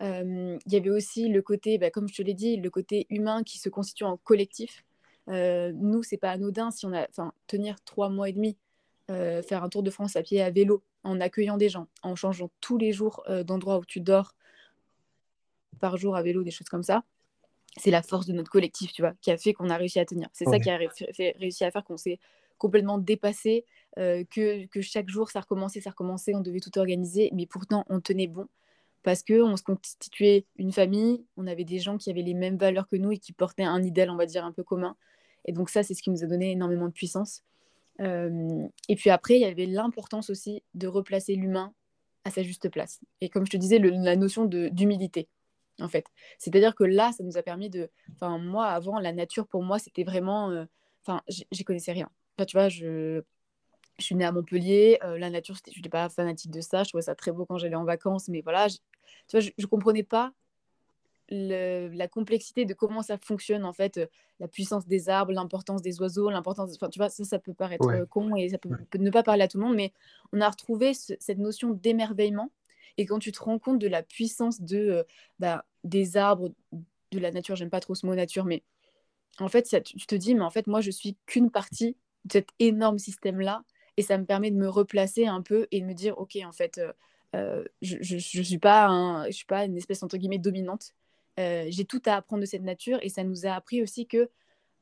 Il 0.00 0.58
y 0.66 0.76
avait 0.76 0.90
aussi 0.90 1.28
le 1.28 1.40
côté, 1.40 1.78
bah, 1.78 1.90
comme 1.90 2.08
je 2.08 2.14
te 2.14 2.22
l'ai 2.22 2.34
dit, 2.34 2.56
le 2.56 2.70
côté 2.70 3.06
humain 3.10 3.42
qui 3.42 3.58
se 3.58 3.68
constitue 3.68 4.04
en 4.04 4.16
collectif. 4.16 4.84
nous, 5.28 6.02
c'est 6.02 6.16
pas 6.18 6.32
anodin 6.32 6.70
si 6.70 6.86
on 6.86 6.92
a, 6.92 7.06
enfin, 7.08 7.32
tenir 7.46 7.76
trois 7.84 8.08
mois 8.10 8.28
et 8.28 8.32
demi 8.32 8.56
faire 9.08 9.62
un 9.62 9.68
tour 9.68 9.84
de 9.84 9.90
France 9.90 10.16
à 10.16 10.22
pied 10.22 10.42
à 10.42 10.50
vélo, 10.50 10.82
en 11.04 11.20
accueillant 11.20 11.56
des 11.56 11.68
gens, 11.68 11.86
en 12.02 12.16
changeant 12.16 12.50
tous 12.60 12.76
les 12.76 12.92
jours 12.92 13.24
d'endroit 13.44 13.78
où 13.78 13.84
tu 13.84 14.00
dors 14.00 14.34
par 15.80 15.96
jour 15.96 16.16
à 16.16 16.22
vélo, 16.22 16.42
des 16.42 16.50
choses 16.50 16.68
comme 16.68 16.82
ça. 16.82 17.04
C'est 17.78 17.90
la 17.90 18.02
force 18.02 18.26
de 18.26 18.32
notre 18.32 18.50
collectif, 18.50 18.92
tu 18.92 19.02
vois, 19.02 19.12
qui 19.20 19.30
a 19.30 19.36
fait 19.36 19.52
qu'on 19.52 19.68
a 19.68 19.76
réussi 19.76 19.98
à 19.98 20.04
tenir. 20.04 20.28
C'est 20.32 20.46
ça 20.46 20.58
qui 20.58 20.70
a 20.70 20.78
réussi 20.78 21.64
à 21.64 21.70
faire 21.70 21.84
qu'on 21.84 21.98
s'est 21.98 22.18
complètement 22.58 22.96
dépassé, 22.96 23.66
euh, 23.98 24.24
que, 24.30 24.64
que, 24.66 24.80
chaque 24.80 25.10
jour 25.10 25.30
ça 25.30 25.40
recommençait, 25.40 25.82
ça 25.82 25.90
recommençait, 25.90 26.34
on 26.34 26.40
devait 26.40 26.60
tout 26.60 26.78
organiser, 26.78 27.30
mais 27.34 27.44
pourtant 27.44 27.84
on 27.90 28.00
tenait 28.00 28.28
bon 28.28 28.46
parce 29.02 29.22
qu'on 29.22 29.56
se 29.56 29.62
constituait 29.62 30.46
une 30.56 30.72
famille, 30.72 31.24
on 31.36 31.46
avait 31.46 31.64
des 31.64 31.78
gens 31.78 31.96
qui 31.96 32.10
avaient 32.10 32.22
les 32.22 32.34
mêmes 32.34 32.56
valeurs 32.56 32.88
que 32.88 32.96
nous 32.96 33.12
et 33.12 33.18
qui 33.18 33.32
portaient 33.32 33.62
un 33.62 33.82
idéal, 33.84 34.10
on 34.10 34.16
va 34.16 34.26
dire, 34.26 34.44
un 34.44 34.50
peu 34.50 34.64
commun. 34.64 34.96
Et 35.44 35.52
donc 35.52 35.70
ça, 35.70 35.84
c'est 35.84 35.94
ce 35.94 36.02
qui 36.02 36.10
nous 36.10 36.24
a 36.24 36.26
donné 36.26 36.50
énormément 36.50 36.86
de 36.86 36.92
puissance 36.92 37.44
et 38.00 38.96
puis 38.96 39.10
après, 39.10 39.36
il 39.36 39.40
y 39.40 39.44
avait 39.44 39.66
l'importance 39.66 40.30
aussi 40.30 40.62
de 40.74 40.86
replacer 40.86 41.34
l'humain 41.34 41.72
à 42.24 42.30
sa 42.30 42.42
juste 42.42 42.68
place. 42.68 43.00
Et 43.20 43.28
comme 43.28 43.46
je 43.46 43.52
te 43.52 43.56
disais, 43.56 43.78
la 43.78 44.16
notion 44.16 44.44
d'humilité, 44.44 45.28
en 45.80 45.88
fait. 45.88 46.06
C'est-à-dire 46.38 46.74
que 46.74 46.84
là, 46.84 47.12
ça 47.12 47.24
nous 47.24 47.36
a 47.36 47.42
permis 47.42 47.70
de... 47.70 47.90
Enfin, 48.14 48.38
moi, 48.38 48.66
avant, 48.66 48.98
la 48.98 49.12
nature, 49.12 49.46
pour 49.46 49.62
moi, 49.62 49.78
c'était 49.78 50.04
vraiment... 50.04 50.66
Enfin, 51.02 51.22
j'y 51.28 51.64
connaissais 51.64 51.92
rien. 51.92 52.08
Enfin, 52.36 52.46
tu 52.46 52.56
vois, 52.56 52.68
je... 52.68 53.22
Je 53.98 54.04
suis 54.04 54.14
née 54.14 54.26
à 54.26 54.32
Montpellier, 54.32 54.98
la 55.02 55.30
nature, 55.30 55.54
je 55.54 55.78
n'étais 55.78 55.88
pas 55.88 56.10
fanatique 56.10 56.50
de 56.50 56.60
ça, 56.60 56.82
je 56.82 56.90
trouvais 56.90 57.00
ça 57.00 57.14
très 57.14 57.32
beau 57.32 57.46
quand 57.46 57.56
j'allais 57.56 57.76
en 57.76 57.84
vacances, 57.84 58.28
mais 58.28 58.42
voilà, 58.42 58.68
tu 58.68 58.78
vois, 59.32 59.40
je 59.40 59.50
ne 59.58 59.64
comprenais 59.64 60.02
pas 60.02 60.34
la 61.28 62.08
complexité 62.08 62.64
de 62.64 62.74
comment 62.74 63.02
ça 63.02 63.18
fonctionne 63.18 63.64
en 63.64 63.72
fait, 63.72 63.98
euh, 63.98 64.06
la 64.38 64.48
puissance 64.48 64.86
des 64.86 65.08
arbres, 65.08 65.32
l'importance 65.32 65.82
des 65.82 66.00
oiseaux, 66.00 66.30
l'importance, 66.30 66.70
enfin 66.74 66.88
tu 66.88 66.98
vois, 66.98 67.08
ça, 67.08 67.24
ça 67.24 67.38
peut 67.38 67.54
paraître 67.54 67.88
euh, 67.88 68.06
con 68.06 68.36
et 68.36 68.48
ça 68.48 68.58
peut, 68.58 68.68
ne 68.98 69.10
pas 69.10 69.22
parler 69.22 69.42
à 69.42 69.48
tout 69.48 69.58
le 69.58 69.64
monde, 69.64 69.76
mais 69.76 69.92
on 70.32 70.40
a 70.40 70.48
retrouvé 70.48 70.94
cette 70.94 71.38
notion 71.38 71.70
d'émerveillement 71.70 72.50
et 72.98 73.06
quand 73.06 73.18
tu 73.18 73.32
te 73.32 73.42
rends 73.42 73.58
compte 73.58 73.78
de 73.78 73.88
la 73.88 74.02
puissance 74.02 74.60
de 74.60 74.78
euh, 74.78 75.02
bah, 75.38 75.64
des 75.84 76.16
arbres, 76.16 76.50
de 77.12 77.18
la 77.18 77.30
nature, 77.30 77.56
j'aime 77.56 77.70
pas 77.70 77.80
trop 77.80 77.94
ce 77.94 78.06
mot 78.06 78.14
nature, 78.14 78.44
mais 78.44 78.62
en 79.38 79.48
fait 79.48 79.82
tu 79.84 80.06
te 80.06 80.14
dis 80.14 80.34
mais 80.34 80.42
en 80.42 80.50
fait 80.50 80.66
moi 80.66 80.80
je 80.80 80.90
suis 80.90 81.16
qu'une 81.26 81.50
partie 81.50 81.96
de 82.24 82.32
cet 82.32 82.48
énorme 82.58 82.98
système 82.98 83.40
là 83.40 83.62
et 83.96 84.02
ça 84.02 84.18
me 84.18 84.24
permet 84.24 84.50
de 84.50 84.56
me 84.56 84.68
replacer 84.68 85.26
un 85.26 85.42
peu 85.42 85.68
et 85.70 85.80
de 85.80 85.86
me 85.86 85.92
dire 85.92 86.18
ok 86.18 86.38
en 86.44 86.52
fait 86.52 86.80
je, 87.34 87.96
je, 88.00 88.16
je, 88.16 88.42
suis 88.42 88.58
pas 88.58 88.86
un, 88.86 89.30
suis 89.30 89.44
pas 89.44 89.66
une 89.66 89.76
espèce 89.76 90.02
entre 90.02 90.16
guillemets 90.16 90.38
dominante. 90.38 90.94
Euh, 91.38 91.66
j'ai 91.68 91.84
tout 91.84 92.02
à 92.06 92.14
apprendre 92.14 92.40
de 92.40 92.46
cette 92.46 92.62
nature 92.62 92.98
et 93.02 93.08
ça 93.08 93.22
nous 93.22 93.46
a 93.46 93.50
appris 93.50 93.82
aussi 93.82 94.06
que 94.06 94.30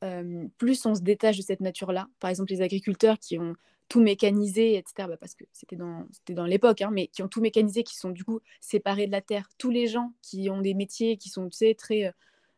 euh, 0.04 0.46
plus 0.58 0.84
on 0.86 0.94
se 0.94 1.00
détache 1.00 1.36
de 1.36 1.42
cette 1.42 1.60
nature-là, 1.60 2.08
par 2.20 2.30
exemple 2.30 2.52
les 2.52 2.62
agriculteurs 2.62 3.18
qui 3.18 3.38
ont 3.38 3.54
tout 3.88 4.00
mécanisé, 4.00 4.76
etc., 4.76 5.08
bah, 5.08 5.16
parce 5.16 5.34
que 5.34 5.44
c'était 5.52 5.76
dans, 5.76 6.06
dans 6.30 6.46
l'époque, 6.46 6.82
hein, 6.82 6.90
mais 6.92 7.08
qui 7.08 7.22
ont 7.22 7.28
tout 7.28 7.40
mécanisé, 7.40 7.84
qui 7.84 7.96
sont 7.96 8.10
du 8.10 8.24
coup 8.24 8.40
séparés 8.60 9.06
de 9.06 9.12
la 9.12 9.20
terre, 9.20 9.48
tous 9.58 9.70
les 9.70 9.86
gens 9.86 10.12
qui 10.22 10.48
ont 10.50 10.60
des 10.60 10.74
métiers 10.74 11.16
qui 11.16 11.28
sont 11.28 11.48
tu 11.48 11.58
sais, 11.58 11.74
très, 11.74 12.12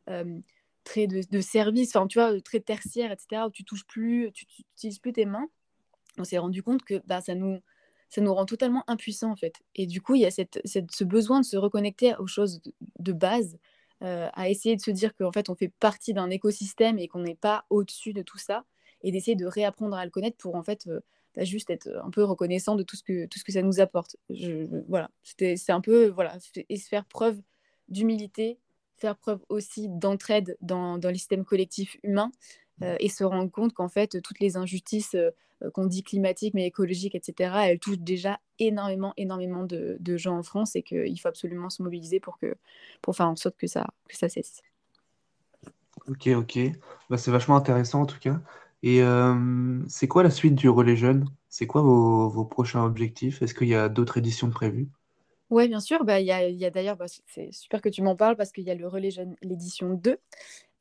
euh, 0.08 0.38
très 0.84 1.06
de, 1.06 1.40
service, 1.40 1.94
enfin, 1.94 2.06
tu 2.06 2.18
vois, 2.18 2.40
très 2.40 2.60
tertiaire, 2.60 3.12
etc., 3.12 3.42
où 3.46 3.50
tu 3.50 3.64
touches 3.64 3.86
plus, 3.86 4.30
tu 4.32 4.46
n'utilises 4.58 4.98
plus 4.98 5.12
tes 5.12 5.26
mains, 5.26 5.48
on 6.18 6.24
s'est 6.24 6.38
rendu 6.38 6.62
compte 6.62 6.82
que 6.84 7.02
bah, 7.06 7.20
ça, 7.20 7.34
nous, 7.34 7.60
ça 8.08 8.20
nous 8.20 8.32
rend 8.32 8.46
totalement 8.46 8.84
impuissants, 8.86 9.32
en 9.32 9.36
fait. 9.36 9.54
Et 9.74 9.86
du 9.86 10.00
coup, 10.00 10.14
il 10.14 10.22
y 10.22 10.26
a 10.26 10.30
cette, 10.30 10.60
ce 10.64 11.04
besoin 11.04 11.40
de 11.40 11.44
se 11.44 11.56
reconnecter 11.56 12.14
aux 12.18 12.26
choses 12.26 12.60
de, 12.98 13.12
base, 13.12 13.58
euh, 14.02 14.28
à 14.32 14.48
essayer 14.48 14.76
de 14.76 14.80
se 14.80 14.90
dire 14.90 15.14
qu'en 15.16 15.32
fait, 15.32 15.50
on 15.50 15.54
fait 15.54 15.72
partie 15.80 16.14
d'un 16.14 16.30
écosystème 16.30 16.98
et 16.98 17.08
qu'on 17.08 17.20
n'est 17.20 17.34
pas 17.34 17.66
au-dessus 17.68 18.12
de 18.12 18.22
tout 18.22 18.38
ça, 18.38 18.64
et 19.06 19.12
d'essayer 19.12 19.36
de 19.36 19.46
réapprendre 19.46 19.96
à 19.96 20.04
le 20.04 20.10
connaître 20.10 20.36
pour, 20.36 20.56
en 20.56 20.64
fait, 20.64 20.88
euh, 20.88 21.00
bah, 21.36 21.44
juste 21.44 21.70
être 21.70 21.88
un 22.04 22.10
peu 22.10 22.24
reconnaissant 22.24 22.74
de 22.74 22.82
tout 22.82 22.96
ce 22.96 23.04
que, 23.04 23.26
tout 23.26 23.38
ce 23.38 23.44
que 23.44 23.52
ça 23.52 23.62
nous 23.62 23.78
apporte. 23.78 24.16
Je, 24.30 24.66
voilà, 24.88 25.10
c'est 25.22 25.70
un 25.70 25.80
peu, 25.80 26.08
voilà, 26.08 26.36
et 26.68 26.76
se 26.76 26.88
faire 26.88 27.04
preuve 27.04 27.40
d'humilité, 27.88 28.58
faire 28.96 29.16
preuve 29.16 29.38
aussi 29.48 29.88
d'entraide 29.88 30.56
dans, 30.60 30.98
dans 30.98 31.08
les 31.08 31.18
systèmes 31.18 31.44
collectifs 31.44 31.96
humains 32.02 32.32
euh, 32.82 32.96
et 32.98 33.08
se 33.08 33.22
rendre 33.22 33.50
compte 33.50 33.74
qu'en 33.74 33.88
fait, 33.88 34.20
toutes 34.22 34.40
les 34.40 34.56
injustices 34.56 35.14
euh, 35.14 35.30
qu'on 35.72 35.86
dit 35.86 36.02
climatiques, 36.02 36.54
mais 36.54 36.66
écologiques, 36.66 37.14
etc., 37.14 37.54
elles 37.66 37.78
touchent 37.78 37.98
déjà 37.98 38.40
énormément, 38.58 39.14
énormément 39.16 39.62
de, 39.62 39.98
de 40.00 40.16
gens 40.16 40.36
en 40.36 40.42
France 40.42 40.74
et 40.74 40.82
qu'il 40.82 41.18
faut 41.20 41.28
absolument 41.28 41.70
se 41.70 41.80
mobiliser 41.80 42.18
pour, 42.18 42.38
que, 42.38 42.56
pour 43.02 43.14
faire 43.14 43.28
en 43.28 43.36
sorte 43.36 43.56
que 43.56 43.68
ça, 43.68 43.86
que 44.08 44.16
ça 44.16 44.28
cesse. 44.28 44.62
Ok, 46.08 46.28
ok. 46.28 46.58
Bah, 47.08 47.18
c'est 47.18 47.30
vachement 47.30 47.56
intéressant 47.56 48.02
en 48.02 48.06
tout 48.06 48.18
cas. 48.18 48.40
Et 48.82 49.02
euh, 49.02 49.80
c'est 49.88 50.08
quoi 50.08 50.22
la 50.22 50.30
suite 50.30 50.54
du 50.54 50.68
Relais 50.68 50.96
Jeune? 50.96 51.28
C'est 51.48 51.66
quoi 51.66 51.82
vos, 51.82 52.28
vos 52.28 52.44
prochains 52.44 52.84
objectifs? 52.84 53.42
Est-ce 53.42 53.54
qu'il 53.54 53.68
y 53.68 53.74
a 53.74 53.88
d'autres 53.88 54.18
éditions 54.18 54.50
prévues? 54.50 54.88
Oui, 55.50 55.68
bien 55.68 55.80
sûr. 55.80 56.04
Bah, 56.04 56.20
il 56.20 56.26
y 56.26 56.32
a, 56.32 56.48
y 56.48 56.64
a 56.64 56.70
d'ailleurs, 56.70 56.96
bah, 56.96 57.06
c'est 57.26 57.52
super 57.52 57.80
que 57.80 57.88
tu 57.88 58.02
m'en 58.02 58.16
parles 58.16 58.36
parce 58.36 58.50
qu'il 58.50 58.64
y 58.64 58.70
a 58.70 58.74
le 58.74 58.88
Relais 58.88 59.12
Jeune, 59.12 59.36
l'édition 59.42 59.94
2, 59.94 60.18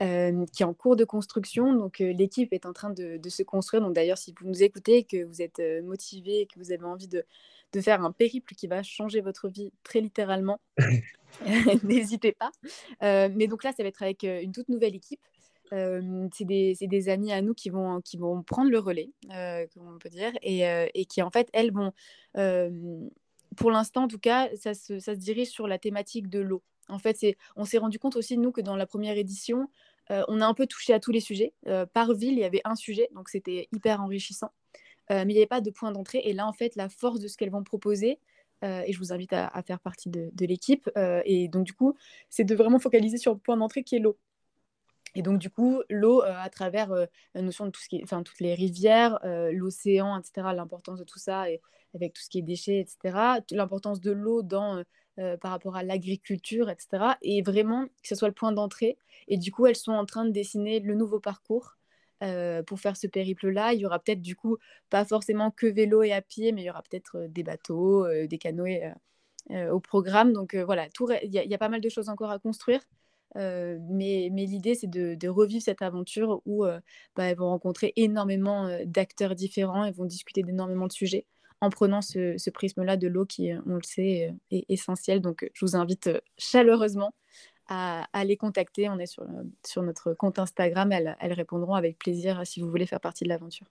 euh, 0.02 0.46
qui 0.52 0.64
est 0.64 0.66
en 0.66 0.74
cours 0.74 0.96
de 0.96 1.06
construction. 1.06 1.74
Donc, 1.74 2.02
euh, 2.02 2.12
l'équipe 2.14 2.52
est 2.52 2.66
en 2.66 2.74
train 2.74 2.90
de, 2.90 3.18
de 3.18 3.30
se 3.30 3.44
construire. 3.44 3.84
Donc, 3.84 3.94
d'ailleurs, 3.94 4.18
si 4.18 4.34
vous 4.40 4.48
nous 4.48 4.64
écoutez, 4.64 5.04
que 5.04 5.24
vous 5.24 5.42
êtes 5.44 5.60
euh, 5.60 5.84
motivé 5.84 6.42
et 6.42 6.46
que 6.48 6.58
vous 6.58 6.72
avez 6.72 6.84
envie 6.84 7.08
de, 7.08 7.26
de 7.74 7.82
faire 7.82 8.04
un 8.04 8.12
périple 8.12 8.56
qui 8.56 8.66
va 8.66 8.82
changer 8.82 9.22
votre 9.22 9.50
vie 9.50 9.72
très 9.84 10.02
littéralement, 10.02 10.60
n'hésitez 11.84 12.32
pas. 12.32 12.52
mais 13.02 13.48
donc 13.48 13.64
là, 13.64 13.74
ça 13.76 13.84
va 13.84 13.90
être 13.90 14.02
avec 14.04 14.24
une 14.24 14.52
toute 14.52 14.70
nouvelle 14.70 14.96
équipe. 14.96 15.22
C'est 15.72 16.46
des, 16.46 16.76
des, 16.80 17.10
amis 17.10 17.32
à 17.32 17.42
nous 17.42 17.54
qui 17.54 17.70
vont, 17.70 18.02
qui 18.02 18.18
vont 18.18 18.44
prendre 18.44 18.70
le 18.70 18.80
relais, 18.80 19.10
comme 19.74 19.94
on 19.96 19.98
peut 19.98 20.10
dire, 20.10 20.32
et, 20.42 20.62
et, 20.94 21.06
qui 21.06 21.22
en 21.22 21.32
fait, 21.32 21.50
elles 21.54 21.72
vont 21.72 21.92
pour 23.56 23.72
l'instant, 23.72 24.04
en 24.04 24.08
tout 24.08 24.20
cas, 24.20 24.50
ça 24.56 24.74
se, 24.74 25.00
ça 25.00 25.16
se, 25.16 25.20
dirige 25.20 25.50
sur 25.50 25.68
la 25.68 25.78
thématique 25.80 26.30
de 26.30 26.40
l'eau. 26.40 26.62
En 26.90 27.00
fait, 27.00 27.18
on 27.56 27.66
s'est 27.66 27.78
rendu 27.78 28.00
compte 28.00 28.16
aussi, 28.16 28.38
nous, 28.38 28.52
que 28.52 28.62
dans 28.62 28.76
la 28.76 28.86
première 28.86 29.18
édition, 29.18 29.70
on 30.10 30.42
a 30.42 30.46
un 30.46 30.54
peu 30.54 30.68
touché 30.68 30.94
à 30.94 31.00
tous 31.00 31.12
les 31.12 31.20
sujets. 31.20 31.54
Par 31.94 32.14
ville, 32.14 32.34
il 32.34 32.40
y 32.40 32.44
avait 32.44 32.62
un 32.64 32.76
sujet, 32.76 33.10
donc 33.14 33.30
c'était 33.30 33.68
hyper 33.72 34.02
enrichissant. 34.02 34.52
Mais 35.10 35.24
il 35.24 35.28
n'y 35.28 35.38
avait 35.38 35.48
pas 35.48 35.62
de 35.62 35.72
point 35.72 35.92
d'entrée. 35.92 36.22
Et 36.26 36.34
là, 36.34 36.48
en 36.48 36.54
fait, 36.54 36.76
la 36.76 36.90
force 36.90 37.20
de 37.20 37.28
ce 37.28 37.38
qu'elles 37.38 37.52
vont 37.52 37.64
proposer, 37.64 38.20
et 38.62 38.92
je 38.92 39.00
vous 39.00 39.14
invite 39.14 39.34
à, 39.34 39.64
faire 39.66 39.80
partie 39.80 40.10
de 40.10 40.46
l'équipe, 40.46 40.90
et 41.26 41.48
donc 41.48 41.64
du 41.64 41.74
coup, 41.74 41.96
c'est 42.30 42.44
de 42.44 42.56
vraiment 42.56 42.80
focaliser 42.80 43.18
sur 43.18 43.34
le 43.34 43.40
point 43.40 43.58
d'entrée 43.58 43.84
qui 43.84 43.96
est 43.96 44.00
l'eau. 44.00 44.18
Et 45.16 45.22
donc, 45.22 45.40
du 45.40 45.50
coup, 45.50 45.82
l'eau, 45.90 46.22
à 46.22 46.50
travers 46.50 46.94
la 47.34 47.42
notion 47.42 47.66
de 47.66 47.72
tout 47.72 47.82
ce 47.82 47.90
qui 47.90 48.02
enfin, 48.04 48.22
toutes 48.24 48.42
les 48.42 48.54
rivières, 48.54 49.20
l'océan, 49.24 50.20
etc., 50.20 50.48
l'importance 50.54 51.00
de 51.00 51.06
tout 51.06 51.20
ça, 51.20 51.50
et 51.50 51.62
avec 51.96 52.14
tout 52.14 52.22
ce 52.22 52.30
qui 52.30 52.40
est 52.40 52.44
déchets, 52.44 52.80
etc. 52.80 53.40
L'importance 53.52 54.02
de 54.02 54.12
l'eau 54.12 54.44
dans, 54.44 54.78
euh, 54.78 54.84
euh, 55.20 55.38
par 55.38 55.52
rapport 55.52 55.76
à 55.76 55.84
l'agriculture, 55.84 56.70
etc. 56.70 57.18
Et 57.22 57.42
vraiment 57.42 57.88
que 57.88 58.08
ce 58.08 58.16
soit 58.16 58.28
le 58.28 58.34
point 58.34 58.52
d'entrée. 58.52 58.98
Et 59.28 59.38
du 59.38 59.52
coup, 59.52 59.66
elles 59.66 59.76
sont 59.76 59.94
en 59.94 60.06
train 60.06 60.26
de 60.26 60.32
dessiner 60.32 60.80
le 60.80 60.94
nouveau 60.94 61.20
parcours 61.20 61.78
euh, 62.24 62.64
pour 62.64 62.80
faire 62.80 62.98
ce 62.98 63.08
périple-là. 63.08 63.74
Il 63.74 63.80
y 63.80 63.86
aura 63.86 64.00
peut-être 64.00 64.22
du 64.22 64.36
coup 64.36 64.58
pas 64.90 65.06
forcément 65.06 65.52
que 65.52 65.68
vélo 65.68 66.04
et 66.04 66.12
à 66.14 66.22
pied, 66.22 66.52
mais 66.52 66.62
il 66.64 66.66
y 66.66 66.70
aura 66.70 66.84
peut-être 66.84 67.28
des 67.30 67.44
bateaux, 67.44 68.08
des 68.28 68.38
canoës 68.38 68.94
au 69.72 69.80
programme. 69.80 70.34
Donc 70.34 70.56
voilà, 70.56 70.88
il 71.24 71.32
y, 71.32 71.54
a 71.54 71.58
pas 71.58 71.70
mal 71.70 71.82
de 71.82 71.90
choses 71.90 72.10
encore 72.10 72.32
à 72.32 72.40
construire. 72.40 72.82
Mais, 73.36 74.30
mais 74.32 74.46
l'idée, 74.46 74.76
c'est 74.76 74.90
de, 74.90 75.16
de, 75.16 75.28
revivre 75.28 75.64
cette 75.64 75.82
aventure 75.82 76.42
où 76.46 76.64
bah, 76.64 77.26
elles 77.26 77.38
vont 77.38 77.50
rencontrer 77.50 77.94
énormément 77.96 78.70
d'acteurs 78.86 79.36
différents, 79.36 79.84
elles 79.86 79.94
vont 79.94 80.06
discuter 80.06 80.44
d'énormément 80.44 80.88
de 80.88 80.94
sujets 80.94 81.26
en 81.62 81.70
prenant 81.70 82.02
ce, 82.02 82.50
prisme-là 82.50 82.98
de 82.98 83.08
l'eau 83.08 83.26
qui, 83.26 83.52
on 83.66 83.76
le 83.76 83.84
sait, 83.84 84.34
est 84.52 84.66
essentiel. 84.70 85.22
Donc, 85.22 85.50
je 85.54 85.66
vous 85.66 85.76
invite 85.76 86.10
chaleureusement 86.38 87.14
à, 87.68 88.08
les 88.24 88.38
contacter. 88.38 88.90
On 88.90 89.00
est 89.00 89.06
sur, 89.06 89.26
sur 89.66 89.84
notre 89.84 90.14
compte 90.14 90.40
Instagram. 90.40 90.92
Elles, 90.92 91.34
répondront 91.34 91.74
avec 91.74 91.98
plaisir 91.98 92.42
si 92.46 92.62
vous 92.62 92.70
voulez 92.70 92.86
faire 92.86 93.00
partie 93.00 93.24
de 93.24 93.30
l'aventure. 93.30 93.68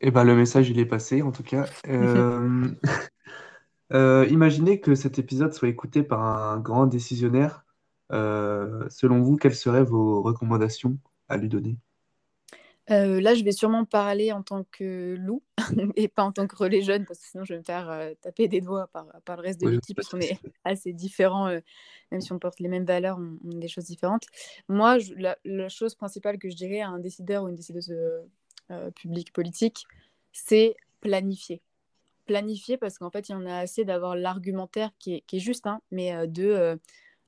Eh 0.00 0.10
ben, 0.10 0.24
le 0.24 0.34
message, 0.34 0.70
il 0.70 0.78
est 0.78 0.86
passé, 0.86 1.22
en 1.22 1.32
tout 1.32 1.42
cas. 1.42 1.66
Euh, 1.88 2.68
euh, 3.92 4.26
imaginez 4.30 4.80
que 4.80 4.94
cet 4.94 5.18
épisode 5.18 5.52
soit 5.52 5.68
écouté 5.68 6.02
par 6.02 6.22
un 6.22 6.58
grand 6.58 6.86
décisionnaire. 6.86 7.64
Selon 8.10 9.20
vous, 9.20 9.36
quelles 9.36 9.54
seraient 9.54 9.84
vos 9.84 10.22
recommandations 10.22 10.98
à 11.28 11.36
lui 11.36 11.48
donner? 11.48 11.78
Euh, 12.90 13.20
là, 13.20 13.34
je 13.34 13.44
vais 13.44 13.52
sûrement 13.52 13.84
parler 13.84 14.32
en 14.32 14.42
tant 14.42 14.64
que 14.64 15.14
loup 15.16 15.42
et 15.96 16.08
pas 16.08 16.24
en 16.24 16.32
tant 16.32 16.46
que 16.46 16.56
relais 16.56 16.82
jeune, 16.82 17.04
parce 17.04 17.20
que 17.20 17.26
sinon 17.26 17.44
je 17.44 17.52
vais 17.52 17.58
me 17.60 17.64
faire 17.64 17.88
euh, 17.88 18.14
taper 18.20 18.48
des 18.48 18.60
doigts 18.60 18.88
par, 18.88 19.06
par 19.24 19.36
le 19.36 19.42
reste 19.42 19.60
de 19.60 19.68
l'équipe, 19.68 19.96
parce 19.96 20.08
qu'on 20.08 20.20
est 20.20 20.38
assez 20.64 20.92
différents, 20.92 21.46
euh, 21.46 21.60
même 22.10 22.20
si 22.20 22.32
on 22.32 22.38
porte 22.40 22.58
les 22.58 22.68
mêmes 22.68 22.84
valeurs, 22.84 23.18
on, 23.18 23.56
a 23.56 23.60
des 23.60 23.68
choses 23.68 23.84
différentes. 23.84 24.24
Moi, 24.68 24.98
la, 25.16 25.68
chose 25.68 25.94
principale 25.94 26.38
que 26.38 26.50
je 26.50 26.56
dirais 26.56 26.80
à 26.80 26.88
un 26.88 26.98
décideur 26.98 27.44
ou 27.44 27.48
une 27.48 27.54
décideuse 27.54 27.94
publique 28.96 29.32
politique, 29.32 29.84
c'est 30.32 30.76
planifier. 31.00 31.60
Planifier 32.26 32.76
parce 32.76 32.98
qu'en 32.98 33.10
fait, 33.10 33.28
il 33.28 33.32
y 33.32 33.34
en 33.34 33.46
a 33.46 33.56
assez 33.56 33.84
d'avoir 33.84 34.16
l'argumentaire 34.16 34.90
qui 34.98 35.14
est, 35.14 35.20
qui 35.22 35.36
est, 35.36 35.40
juste, 35.40 35.66
hein, 35.66 35.80
mais 35.90 36.26
de 36.26 36.78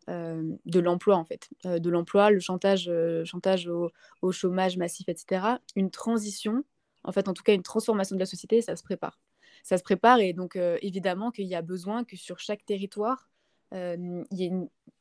euh, 0.09 0.56
de 0.66 0.80
l'emploi 0.80 1.16
en 1.16 1.25
fait, 1.25 1.49
euh, 1.64 1.78
de 1.78 1.88
l'emploi, 1.88 2.30
le 2.30 2.40
chantage, 2.40 2.88
euh, 2.88 3.25
chantage 3.25 3.68
au, 3.68 4.32
chômage 4.32 4.76
massif, 4.76 5.09
etc. 5.09 5.59
Une 5.76 5.92
transition, 5.92 6.64
en 7.04 7.12
fait, 7.12 7.28
en 7.28 7.35
tout 7.35 7.44
cas 7.44 7.54
une 7.54 7.62
transformation 7.62 8.16
de 8.16 8.21
la 8.21 8.26
société, 8.26 8.61
ça 8.62 8.75
se 8.75 8.82
prépare. 8.82 9.21
Ça 9.62 9.78
se 9.78 9.85
prépare 9.85 10.18
et 10.18 10.32
donc 10.32 10.56
évidemment 10.56 11.30
qu'il 11.30 11.47
y 11.47 11.54
a 11.54 11.62
besoin 11.62 12.02
que 12.02 12.16
sur 12.16 12.40
chaque 12.40 12.64
territoire, 12.64 13.30
il 13.71 14.25
y 14.32 14.44
ait 14.44 14.52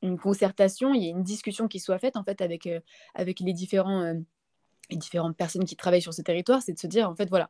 une, 0.03 0.19
concertation, 0.19 0.93
il 0.93 1.01
y 1.01 1.07
ait 1.07 1.11
une 1.11 1.23
discussion 1.23 1.67
qui 1.67 1.79
soit 1.79 1.97
faite 1.97 2.15
en 2.15 2.23
fait 2.23 2.41
avec, 2.41 2.69
avec 3.15 3.39
les, 3.39 3.45
les 3.47 4.97
différentes 4.97 5.35
personnes 5.35 5.65
qui 5.65 5.75
travaillent 5.75 6.01
sur 6.03 6.13
ce 6.13 6.21
territoire, 6.21 6.61
c'est 6.61 6.73
de 6.73 6.79
se 6.79 6.85
dire 6.85 7.09
en 7.09 7.15
fait 7.15 7.27
voilà, 7.27 7.49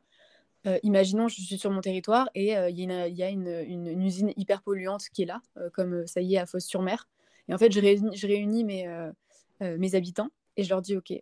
imaginons, 0.83 1.27
je 1.27 1.41
suis 1.41 1.57
sur 1.57 1.69
mon 1.69 1.81
territoire 1.81 2.29
et 2.33 2.53
il 2.53 2.79
y 2.79 3.23
a, 3.23 3.29
une, 3.29 3.47
une, 3.67 4.01
usine 4.01 4.31
hyper 4.37 4.61
polluante 4.61 5.09
qui 5.13 5.23
est 5.23 5.27
là, 5.27 5.41
comme 5.73 6.07
ça 6.07 6.21
y 6.21 6.35
est 6.35 6.39
à 6.39 6.45
Fos-sur-Mer. 6.45 7.09
Et 7.51 7.53
en 7.53 7.57
fait, 7.57 7.71
je 7.73 8.27
réunis, 8.27 8.63
mes, 8.63 8.87
euh, 8.87 9.11
euh, 9.61 9.77
mes 9.77 9.93
habitants 9.93 10.29
et 10.55 10.63
je 10.63 10.69
leur 10.69 10.81
dis, 10.81 10.95
OK, 10.95 11.13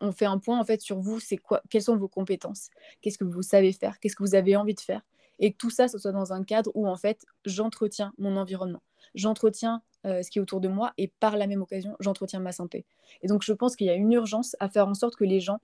on 0.00 0.10
fait 0.10 0.24
un 0.24 0.38
point 0.38 0.58
en 0.58 0.64
fait 0.64 0.80
sur 0.80 0.98
vous, 0.98 1.20
c'est 1.20 1.36
quoi, 1.36 1.62
quelles 1.70 1.82
sont 1.82 1.96
vos 1.96 2.08
compétences, 2.08 2.70
qu'est-ce 3.00 3.16
que 3.16 3.24
vous 3.24 3.42
savez 3.42 3.72
faire, 3.72 4.00
qu'est-ce 4.00 4.16
que 4.16 4.24
vous 4.24 4.34
avez 4.34 4.56
envie 4.56 4.74
de 4.74 4.80
faire, 4.80 5.02
et 5.38 5.52
que 5.52 5.56
tout 5.56 5.70
ça, 5.70 5.86
ce 5.86 5.96
soit 5.96 6.10
dans 6.10 6.32
un 6.32 6.42
cadre 6.42 6.72
où 6.74 6.88
en 6.88 6.96
fait, 6.96 7.24
j'entretiens 7.44 8.12
mon 8.18 8.36
environnement, 8.36 8.82
j'entretiens 9.14 9.80
euh, 10.06 10.22
ce 10.22 10.30
qui 10.30 10.40
est 10.40 10.42
autour 10.42 10.60
de 10.60 10.66
moi, 10.66 10.92
et 10.98 11.06
par 11.20 11.36
la 11.36 11.46
même 11.46 11.62
occasion, 11.62 11.96
j'entretiens 12.00 12.40
ma 12.40 12.52
santé. 12.52 12.84
Et 13.22 13.28
donc, 13.28 13.44
je 13.44 13.52
pense 13.52 13.76
qu'il 13.76 13.86
y 13.86 13.90
a 13.90 13.94
une 13.94 14.12
urgence 14.12 14.56
à 14.58 14.68
faire 14.68 14.88
en 14.88 14.94
sorte 14.94 15.14
que 15.14 15.24
les 15.24 15.38
gens 15.38 15.60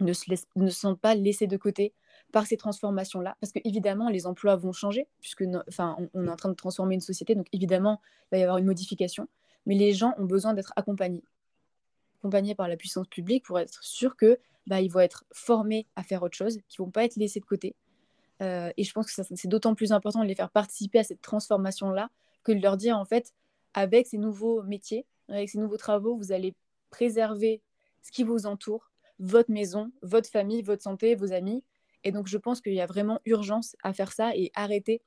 ne 0.00 0.14
se, 0.14 0.24
sentent 0.70 1.00
pas 1.00 1.14
laissés 1.14 1.46
de 1.46 1.58
côté 1.58 1.92
par 2.32 2.46
ces 2.46 2.56
transformations-là, 2.56 3.36
parce 3.40 3.52
que 3.52 3.60
évidemment 3.64 4.08
les 4.08 4.26
emplois 4.26 4.56
vont 4.56 4.72
changer, 4.72 5.06
puisque 5.20 5.44
enfin, 5.68 5.96
on, 6.14 6.26
est 6.26 6.30
en 6.30 6.36
train 6.36 6.48
de 6.48 6.54
transformer 6.54 6.94
une 6.94 7.02
société, 7.02 7.34
donc 7.34 7.46
évidemment 7.52 8.00
il 8.24 8.28
va 8.32 8.38
y 8.38 8.42
avoir 8.42 8.56
une 8.56 8.64
modification, 8.64 9.28
mais 9.66 9.74
les 9.74 9.92
gens 9.92 10.14
ont 10.18 10.24
besoin 10.24 10.54
d'être 10.54 10.72
accompagnés, 10.76 11.24
accompagnés 12.18 12.54
par 12.54 12.68
la 12.68 12.76
puissance 12.76 13.06
publique 13.08 13.44
pour 13.44 13.58
être 13.58 13.82
sûr 13.82 14.16
que 14.16 14.38
bah, 14.66 14.80
ils 14.80 14.90
vont 14.90 15.00
être 15.00 15.24
formés 15.32 15.86
à 15.96 16.02
faire 16.02 16.22
autre 16.22 16.36
chose, 16.36 16.58
qu'ils 16.68 16.84
vont 16.84 16.90
pas 16.90 17.04
être 17.04 17.16
laissés 17.16 17.40
de 17.40 17.44
côté. 17.44 17.74
Euh, 18.40 18.70
et 18.76 18.84
je 18.84 18.92
pense 18.92 19.12
que 19.12 19.22
c'est 19.22 19.48
d'autant 19.48 19.74
plus 19.74 19.92
important 19.92 20.20
de 20.20 20.26
les 20.26 20.34
faire 20.34 20.50
participer 20.50 20.98
à 20.98 21.04
cette 21.04 21.22
transformation-là 21.22 22.10
que 22.44 22.52
de 22.52 22.60
leur 22.60 22.76
dire 22.76 22.96
en 22.96 23.04
fait, 23.04 23.32
avec 23.74 24.06
ces 24.06 24.18
nouveaux 24.18 24.62
métiers, 24.62 25.06
avec 25.28 25.48
ces 25.48 25.58
nouveaux 25.58 25.76
travaux, 25.76 26.16
vous 26.16 26.32
allez 26.32 26.54
préserver 26.90 27.62
ce 28.02 28.10
qui 28.10 28.24
vous 28.24 28.46
entoure, 28.46 28.90
votre 29.18 29.50
maison, 29.50 29.92
votre 30.02 30.28
famille, 30.28 30.62
votre 30.62 30.82
santé, 30.82 31.14
vos 31.14 31.32
amis, 31.32 31.62
et 32.04 32.12
donc, 32.12 32.26
je 32.26 32.38
pense 32.38 32.60
qu'il 32.60 32.74
y 32.74 32.80
a 32.80 32.86
vraiment 32.86 33.20
urgence 33.24 33.76
à 33.82 33.92
faire 33.92 34.12
ça 34.12 34.34
et 34.34 34.50
arrêter 34.54 35.02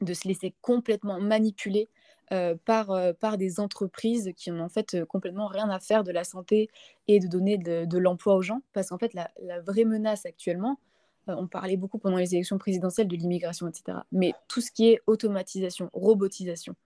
de 0.00 0.14
se 0.14 0.28
laisser 0.28 0.54
complètement 0.60 1.20
manipuler 1.20 1.88
euh, 2.32 2.54
par, 2.64 2.92
euh, 2.92 3.12
par 3.12 3.38
des 3.38 3.58
entreprises 3.58 4.30
qui 4.36 4.52
n'ont 4.52 4.62
en 4.62 4.68
fait 4.68 4.94
euh, 4.94 5.04
complètement 5.04 5.48
rien 5.48 5.68
à 5.68 5.80
faire 5.80 6.04
de 6.04 6.12
la 6.12 6.22
santé 6.22 6.70
et 7.08 7.18
de 7.18 7.26
donner 7.26 7.58
de, 7.58 7.98
l'emploi 7.98 8.36
aux 8.36 8.42
gens. 8.42 8.62
Parce 8.72 8.90
qu'en 8.90 8.98
fait, 8.98 9.14
la, 9.14 9.28
vraie 9.62 9.84
menace 9.84 10.26
actuellement, 10.26 10.78
on 11.26 11.48
parlait 11.48 11.76
beaucoup 11.76 11.98
pendant 11.98 12.18
les 12.18 12.36
élections 12.36 12.56
présidentielles 12.56 13.08
de 13.08 13.16
l'immigration, 13.16 13.66
etc. 13.66 13.98
Mais 14.12 14.32
tout 14.46 14.60
ce 14.60 14.70
qui 14.70 14.90
est 14.90 15.00
automatisation, 15.08 15.90
robotisation, 15.92 16.76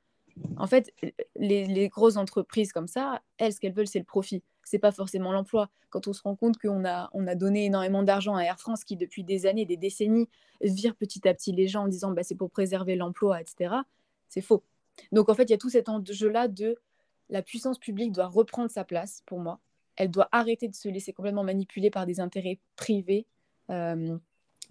en 0.57 0.67
fait, 0.67 0.95
les, 1.37 1.89
grosses 1.91 2.17
entreprises 2.17 2.73
comme 2.73 2.89
ça, 2.89 3.21
elles, 3.37 3.53
ce 3.53 3.61
qu'elles 3.61 3.75
veulent, 3.75 3.87
c'est 3.87 3.99
le 3.99 4.07
profit. 4.07 4.43
c'est 4.65 4.79
pas 4.79 4.93
forcément 4.93 5.31
l'emploi. 5.31 5.69
Quand 5.91 6.09
on 6.09 6.15
se 6.15 6.23
rend 6.23 6.37
compte 6.37 6.57
qu'on 6.57 6.87
a, 6.87 7.11
on 7.13 7.27
a 7.27 7.35
donné 7.35 7.67
énormément 7.67 8.03
d'argent 8.03 8.35
à 8.35 8.45
Air 8.45 8.59
France 8.59 8.83
qui, 8.83 8.97
depuis 8.97 9.25
des 9.25 9.45
années, 9.45 9.67
des 9.67 9.77
décennies, 9.77 10.31
vire 10.63 10.97
petit 10.97 11.29
à 11.29 11.35
petit 11.35 11.53
les 11.53 11.69
gens 11.69 11.83
en 11.83 11.89
disant 11.89 12.13
bah, 12.13 12.23
c'est 12.23 12.35
pour 12.35 12.51
préserver 12.51 12.97
l'emploi, 12.97 13.43
etc., 13.43 13.75
c'est 14.31 14.41
faux. 14.41 14.65
Donc 15.13 15.29
en 15.29 15.35
fait, 15.35 15.45
il 15.45 15.51
y 15.51 15.55
a 15.55 15.59
tout 15.59 15.71
cet 15.71 15.89
enjeu-là 15.89 16.49
de 16.49 16.77
la 17.31 17.43
puissance 17.43 17.79
publique 17.79 18.13
doit 18.13 18.27
reprendre 18.27 18.71
sa 18.71 18.85
place 18.85 19.23
pour 19.27 19.41
moi. 19.41 19.61
Elle 19.97 20.11
doit 20.11 20.29
arrêter 20.33 20.69
de 20.69 20.75
se 20.75 20.89
laisser 20.89 21.13
complètement 21.13 21.45
manipuler 21.45 21.91
par 21.91 22.07
des 22.07 22.21
intérêts 22.21 22.59
privés 22.77 23.27
euh, 23.71 24.17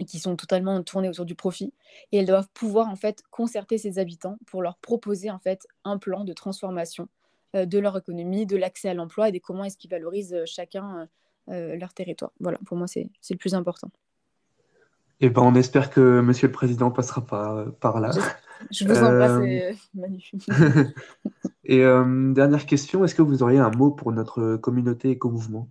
qui 0.07 0.19
sont 0.19 0.35
totalement 0.35 0.81
tournés 0.83 1.09
autour 1.09 1.25
du 1.25 1.35
profit. 1.35 1.73
Et 2.11 2.17
elles 2.17 2.25
doivent 2.25 2.49
pouvoir 2.53 2.89
en 2.89 2.95
fait 2.95 3.23
concerter 3.31 3.77
ses 3.77 3.99
habitants 3.99 4.37
pour 4.45 4.61
leur 4.61 4.77
proposer 4.77 5.31
en 5.31 5.39
fait 5.39 5.67
un 5.83 5.97
plan 5.97 6.23
de 6.23 6.33
transformation 6.33 7.07
euh, 7.55 7.65
de 7.65 7.79
leur 7.79 7.97
économie, 7.97 8.45
de 8.45 8.57
l'accès 8.57 8.89
à 8.89 8.93
l'emploi 8.93 9.29
et 9.29 9.31
de 9.31 9.39
comment 9.39 9.63
est-ce 9.63 9.77
qu'ils 9.77 9.91
valorisent 9.91 10.33
euh, 10.33 10.45
chacun 10.45 11.07
leur 11.49 11.93
territoire. 11.93 12.31
Voilà, 12.39 12.57
pour 12.65 12.77
moi 12.77 12.87
c'est 12.87 13.09
le 13.29 13.35
plus 13.35 13.53
important. 13.53 13.91
Eh 15.19 15.29
ben, 15.29 15.41
on 15.41 15.55
espère 15.55 15.89
que 15.89 16.21
Monsieur 16.21 16.47
le 16.47 16.53
Président 16.53 16.89
passera 16.89 17.19
par, 17.19 17.69
par 17.81 17.99
là. 17.99 18.11
Je 18.71 18.85
vous 18.85 18.97
embrasse, 18.97 19.87
magnifique. 19.93 20.47
Et 21.65 21.81
euh, 21.83 22.33
dernière 22.33 22.65
question, 22.65 23.03
est-ce 23.03 23.15
que 23.15 23.21
vous 23.21 23.43
auriez 23.43 23.59
un 23.59 23.71
mot 23.71 23.91
pour 23.91 24.11
notre 24.11 24.57
communauté 24.57 25.11
éco-mouvement 25.11 25.69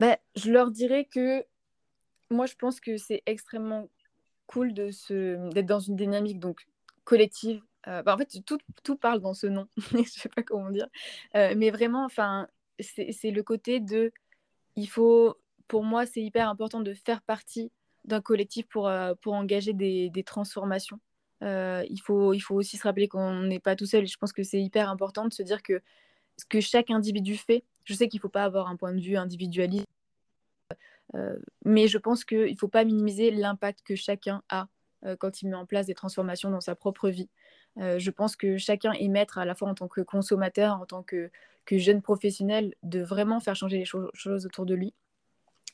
bah, 0.00 0.16
Je 0.34 0.50
leur 0.50 0.70
dirais 0.70 1.04
que 1.04 1.44
moi, 2.30 2.46
je 2.46 2.54
pense 2.54 2.80
que 2.80 2.96
c'est 2.96 3.22
extrêmement 3.26 3.88
cool 4.46 4.72
de 4.72 4.90
se... 4.90 5.50
d'être 5.50 5.66
dans 5.66 5.80
une 5.80 5.96
dynamique 5.96 6.38
donc 6.38 6.66
collective. 7.04 7.62
Euh, 7.86 8.02
bah, 8.02 8.14
en 8.14 8.18
fait, 8.18 8.42
tout, 8.46 8.58
tout, 8.82 8.96
parle 8.96 9.20
dans 9.20 9.34
ce 9.34 9.46
nom, 9.46 9.68
je 9.76 9.98
ne 9.98 10.04
sais 10.04 10.28
pas 10.28 10.42
comment 10.42 10.70
dire. 10.70 10.88
Euh, 11.36 11.54
mais 11.56 11.70
vraiment, 11.70 12.04
enfin, 12.04 12.48
c'est 12.80 13.30
le 13.30 13.42
côté 13.42 13.80
de... 13.80 14.12
Il 14.76 14.88
faut, 14.88 15.36
pour 15.68 15.84
moi, 15.84 16.06
c'est 16.06 16.22
hyper 16.22 16.48
important 16.48 16.80
de 16.80 16.94
faire 16.94 17.22
partie 17.22 17.70
d'un 18.04 18.20
collectif 18.20 18.66
pour, 18.66 18.90
pour 19.22 19.34
engager 19.34 19.72
des, 19.72 20.10
des 20.10 20.24
transformations. 20.24 21.00
Euh, 21.44 21.84
il, 21.90 22.00
faut, 22.00 22.32
il 22.32 22.40
faut 22.40 22.54
aussi 22.54 22.76
se 22.76 22.82
rappeler 22.82 23.08
qu'on 23.08 23.42
n'est 23.42 23.60
pas 23.60 23.76
tout 23.76 23.86
seul. 23.86 24.06
Je 24.06 24.16
pense 24.16 24.32
que 24.32 24.42
c'est 24.42 24.60
hyper 24.60 24.88
important 24.88 25.26
de 25.26 25.32
se 25.32 25.42
dire 25.42 25.62
que 25.62 25.80
ce 26.38 26.44
que 26.46 26.60
chaque 26.60 26.90
individu 26.90 27.36
fait, 27.36 27.64
je 27.84 27.94
sais 27.94 28.08
qu'il 28.08 28.18
ne 28.18 28.22
faut 28.22 28.28
pas 28.28 28.44
avoir 28.44 28.68
un 28.68 28.76
point 28.76 28.92
de 28.92 29.00
vue 29.00 29.16
individualiste, 29.16 29.86
euh, 31.14 31.36
mais 31.64 31.86
je 31.86 31.98
pense 31.98 32.24
qu'il 32.24 32.50
ne 32.50 32.56
faut 32.56 32.68
pas 32.68 32.84
minimiser 32.84 33.30
l'impact 33.30 33.82
que 33.84 33.94
chacun 33.94 34.42
a 34.48 34.68
euh, 35.04 35.16
quand 35.16 35.42
il 35.42 35.48
met 35.48 35.54
en 35.54 35.66
place 35.66 35.86
des 35.86 35.94
transformations 35.94 36.50
dans 36.50 36.62
sa 36.62 36.74
propre 36.74 37.08
vie. 37.10 37.28
je 37.76 38.10
pense 38.10 38.36
que 38.36 38.56
chacun 38.56 38.92
est 38.92 39.08
maître 39.08 39.38
à 39.38 39.44
la 39.44 39.54
fois 39.54 39.68
en 39.68 39.74
tant 39.74 39.88
que 39.88 40.00
consommateur, 40.00 40.80
en 40.80 40.86
tant 40.86 41.02
que, 41.02 41.30
que 41.66 41.76
jeune 41.76 42.02
professionnel, 42.02 42.74
de 42.82 43.02
vraiment 43.02 43.40
faire 43.40 43.56
changer 43.56 43.78
les 43.78 43.84
choses 43.84 44.46
autour 44.46 44.64
de 44.64 44.74
lui. 44.74 44.94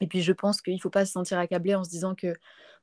Et 0.00 0.06
puis 0.06 0.22
je 0.22 0.32
pense 0.32 0.62
qu'il 0.62 0.74
ne 0.74 0.80
faut 0.80 0.90
pas 0.90 1.04
se 1.04 1.12
sentir 1.12 1.38
accablé 1.38 1.74
en 1.74 1.84
se 1.84 1.90
disant 1.90 2.14
que 2.14 2.34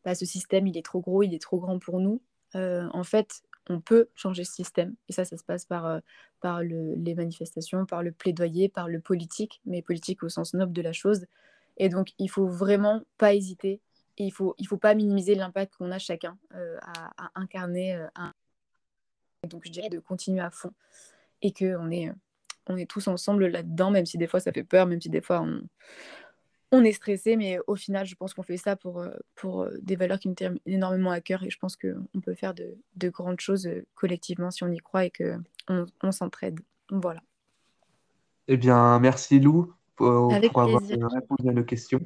bah, 0.05 0.15
ce 0.15 0.25
système, 0.25 0.67
il 0.67 0.77
est 0.77 0.85
trop 0.85 1.01
gros, 1.01 1.23
il 1.23 1.33
est 1.33 1.41
trop 1.41 1.59
grand 1.59 1.79
pour 1.79 1.99
nous. 1.99 2.21
Euh, 2.55 2.87
en 2.93 3.03
fait, 3.03 3.41
on 3.69 3.81
peut 3.81 4.09
changer 4.15 4.43
ce 4.43 4.53
système. 4.53 4.95
Et 5.09 5.13
ça, 5.13 5.25
ça 5.25 5.37
se 5.37 5.43
passe 5.43 5.65
par, 5.65 5.85
euh, 5.85 5.99
par 6.39 6.61
les 6.61 7.15
manifestations, 7.15 7.85
par 7.85 8.03
le 8.03 8.11
plaidoyer, 8.11 8.69
par 8.69 8.87
le 8.87 9.01
politique, 9.01 9.61
mais 9.65 9.81
politique 9.81 10.23
au 10.23 10.29
sens 10.29 10.53
noble 10.53 10.71
de 10.73 10.81
la 10.81 10.93
chose. 10.93 11.25
Et 11.77 11.89
donc, 11.89 12.13
il 12.19 12.29
faut 12.29 12.47
vraiment 12.47 13.01
pas 13.17 13.33
hésiter. 13.33 13.81
Il 14.17 14.31
faut, 14.31 14.55
il 14.57 14.67
faut 14.67 14.77
pas 14.77 14.95
minimiser 14.95 15.35
l'impact 15.35 15.75
qu'on 15.75 15.91
a 15.91 15.99
chacun 15.99 16.37
euh, 16.55 16.77
à, 16.81 17.31
incarner. 17.35 17.93
Un... 18.15 18.33
Donc, 19.47 19.63
je 19.65 19.71
dirais 19.71 19.89
de 19.89 19.99
continuer 19.99 20.41
à 20.41 20.49
fond. 20.49 20.71
Et 21.41 21.51
qu'on 21.51 21.91
est, 21.91 22.11
on 22.67 22.77
est 22.77 22.89
tous 22.89 23.07
ensemble 23.07 23.47
là-dedans, 23.47 23.91
même 23.91 24.05
si 24.05 24.17
des 24.17 24.27
fois 24.27 24.39
ça 24.39 24.51
fait 24.51 24.63
peur, 24.63 24.87
même 24.87 25.01
si 25.01 25.09
des 25.09 25.21
fois 25.21 25.41
on, 25.41 25.61
on 26.71 26.83
est 26.83 26.91
stressé, 26.91 27.37
mais 27.37 27.59
au 27.67 27.75
final, 27.75 28.05
je 28.05 28.15
pense 28.15 28.33
qu'on 28.33 28.43
fait 28.43 28.57
ça 28.57 28.75
pour, 28.75 28.99
euh, 28.99 29.11
pour 29.35 29.63
euh, 29.63 29.69
des 29.81 29.95
valeurs 29.95 30.19
qui 30.19 30.27
me 30.27 30.35
tiennent 30.35 30.59
énormément 30.65 31.11
à 31.11 31.21
cœur 31.21 31.43
et 31.43 31.49
je 31.49 31.57
pense 31.57 31.77
qu'on 31.77 32.19
peut 32.21 32.33
faire 32.33 32.53
de, 32.53 33.09
grandes 33.09 33.39
choses 33.39 33.67
euh, 33.67 33.85
collectivement 33.95 34.51
si 34.51 34.63
on 34.63 34.71
y 34.71 34.77
croit 34.77 35.05
et 35.05 35.11
qu'on 35.11 35.85
on, 36.03 36.11
s'entraide. 36.11 36.59
Voilà. 36.91 37.21
Eh 38.49 38.57
bien, 38.57 38.99
merci 38.99 39.39
Lou 39.39 39.73
pour, 39.95 40.33
avoir 40.33 40.81
répondu 40.81 41.49
à 41.49 41.53
nos 41.53 41.63
questions. 41.63 42.01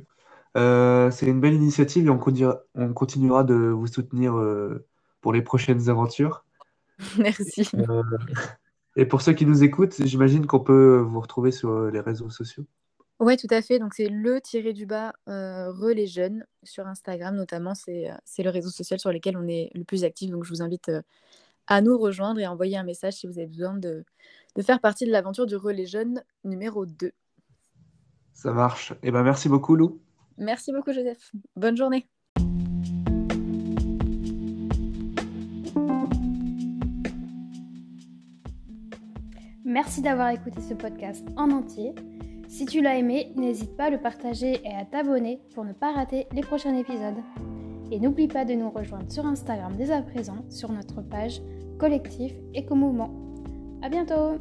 C'est 0.55 1.27
une 1.27 1.41
belle 1.41 1.53
initiative 1.53 2.05
et 2.05 2.09
on, 2.09 2.19
on 2.75 2.93
continuera 2.93 3.43
de 3.43 3.55
vous 3.55 3.87
soutenir 3.87 4.33
pour 5.21 5.33
les 5.33 5.41
prochaines 5.41 5.89
aventures. 5.89 6.45
Merci. 7.17 7.69
et 8.95 9.05
pour 9.05 9.21
ceux 9.21 9.33
qui 9.33 9.45
nous 9.45 9.63
écoutent, 9.63 9.95
j'imagine 10.03 10.47
qu'on 10.47 10.59
peut 10.59 10.97
vous 10.97 11.19
retrouver 11.19 11.51
sur 11.51 11.91
les 11.91 11.99
réseaux 11.99 12.29
sociaux. 12.29 12.65
Oui, 13.21 13.37
tout 13.37 13.47
à 13.51 13.61
fait. 13.61 13.77
Donc, 13.77 13.93
c'est 13.93 14.09
le 14.09 14.41
tiré 14.41 14.73
du 14.73 14.87
bas 14.87 15.13
euh, 15.29 15.71
relais 15.71 16.07
jeunes 16.07 16.43
sur 16.63 16.87
Instagram, 16.87 17.35
notamment. 17.35 17.75
C'est, 17.75 18.09
euh, 18.09 18.15
c'est 18.25 18.41
le 18.41 18.49
réseau 18.49 18.71
social 18.71 18.99
sur 18.99 19.11
lequel 19.11 19.37
on 19.37 19.47
est 19.47 19.69
le 19.75 19.83
plus 19.83 20.03
actif. 20.03 20.31
Donc, 20.31 20.43
je 20.43 20.49
vous 20.49 20.63
invite 20.63 20.89
euh, 20.89 21.03
à 21.67 21.81
nous 21.81 21.99
rejoindre 21.99 22.39
et 22.39 22.45
à 22.45 22.51
envoyer 22.51 22.77
un 22.77 22.83
message 22.83 23.13
si 23.13 23.27
vous 23.27 23.37
avez 23.37 23.45
besoin 23.45 23.75
de, 23.75 24.03
de 24.55 24.61
faire 24.63 24.81
partie 24.81 25.05
de 25.05 25.11
l'aventure 25.11 25.45
du 25.45 25.55
relais 25.55 25.85
jeune 25.85 26.23
numéro 26.43 26.87
2. 26.87 27.11
Ça 28.33 28.53
marche. 28.53 28.95
Eh 29.03 29.11
ben, 29.11 29.21
merci 29.21 29.49
beaucoup, 29.49 29.75
Lou. 29.75 30.01
Merci 30.39 30.73
beaucoup, 30.73 30.91
Joseph. 30.91 31.31
Bonne 31.55 31.77
journée. 31.77 32.07
Merci 39.63 40.01
d'avoir 40.01 40.29
écouté 40.29 40.59
ce 40.59 40.73
podcast 40.73 41.23
en 41.37 41.51
entier. 41.51 41.93
Si 42.51 42.65
tu 42.65 42.81
l'as 42.81 42.97
aimé, 42.97 43.31
n'hésite 43.37 43.77
pas 43.77 43.85
à 43.85 43.89
le 43.89 43.97
partager 43.97 44.59
et 44.65 44.75
à 44.75 44.83
t'abonner 44.83 45.39
pour 45.55 45.63
ne 45.63 45.71
pas 45.71 45.93
rater 45.93 46.27
les 46.33 46.41
prochains 46.41 46.75
épisodes. 46.75 47.15
Et 47.91 47.99
n'oublie 48.01 48.27
pas 48.27 48.43
de 48.43 48.53
nous 48.53 48.69
rejoindre 48.69 49.09
sur 49.09 49.25
Instagram 49.25 49.73
dès 49.77 49.89
à 49.89 50.01
présent 50.01 50.43
sur 50.49 50.69
notre 50.69 51.01
page 51.01 51.41
Collectif 51.79 52.33
Éco-Mouvement. 52.53 53.09
A 53.81 53.87
bientôt 53.87 54.35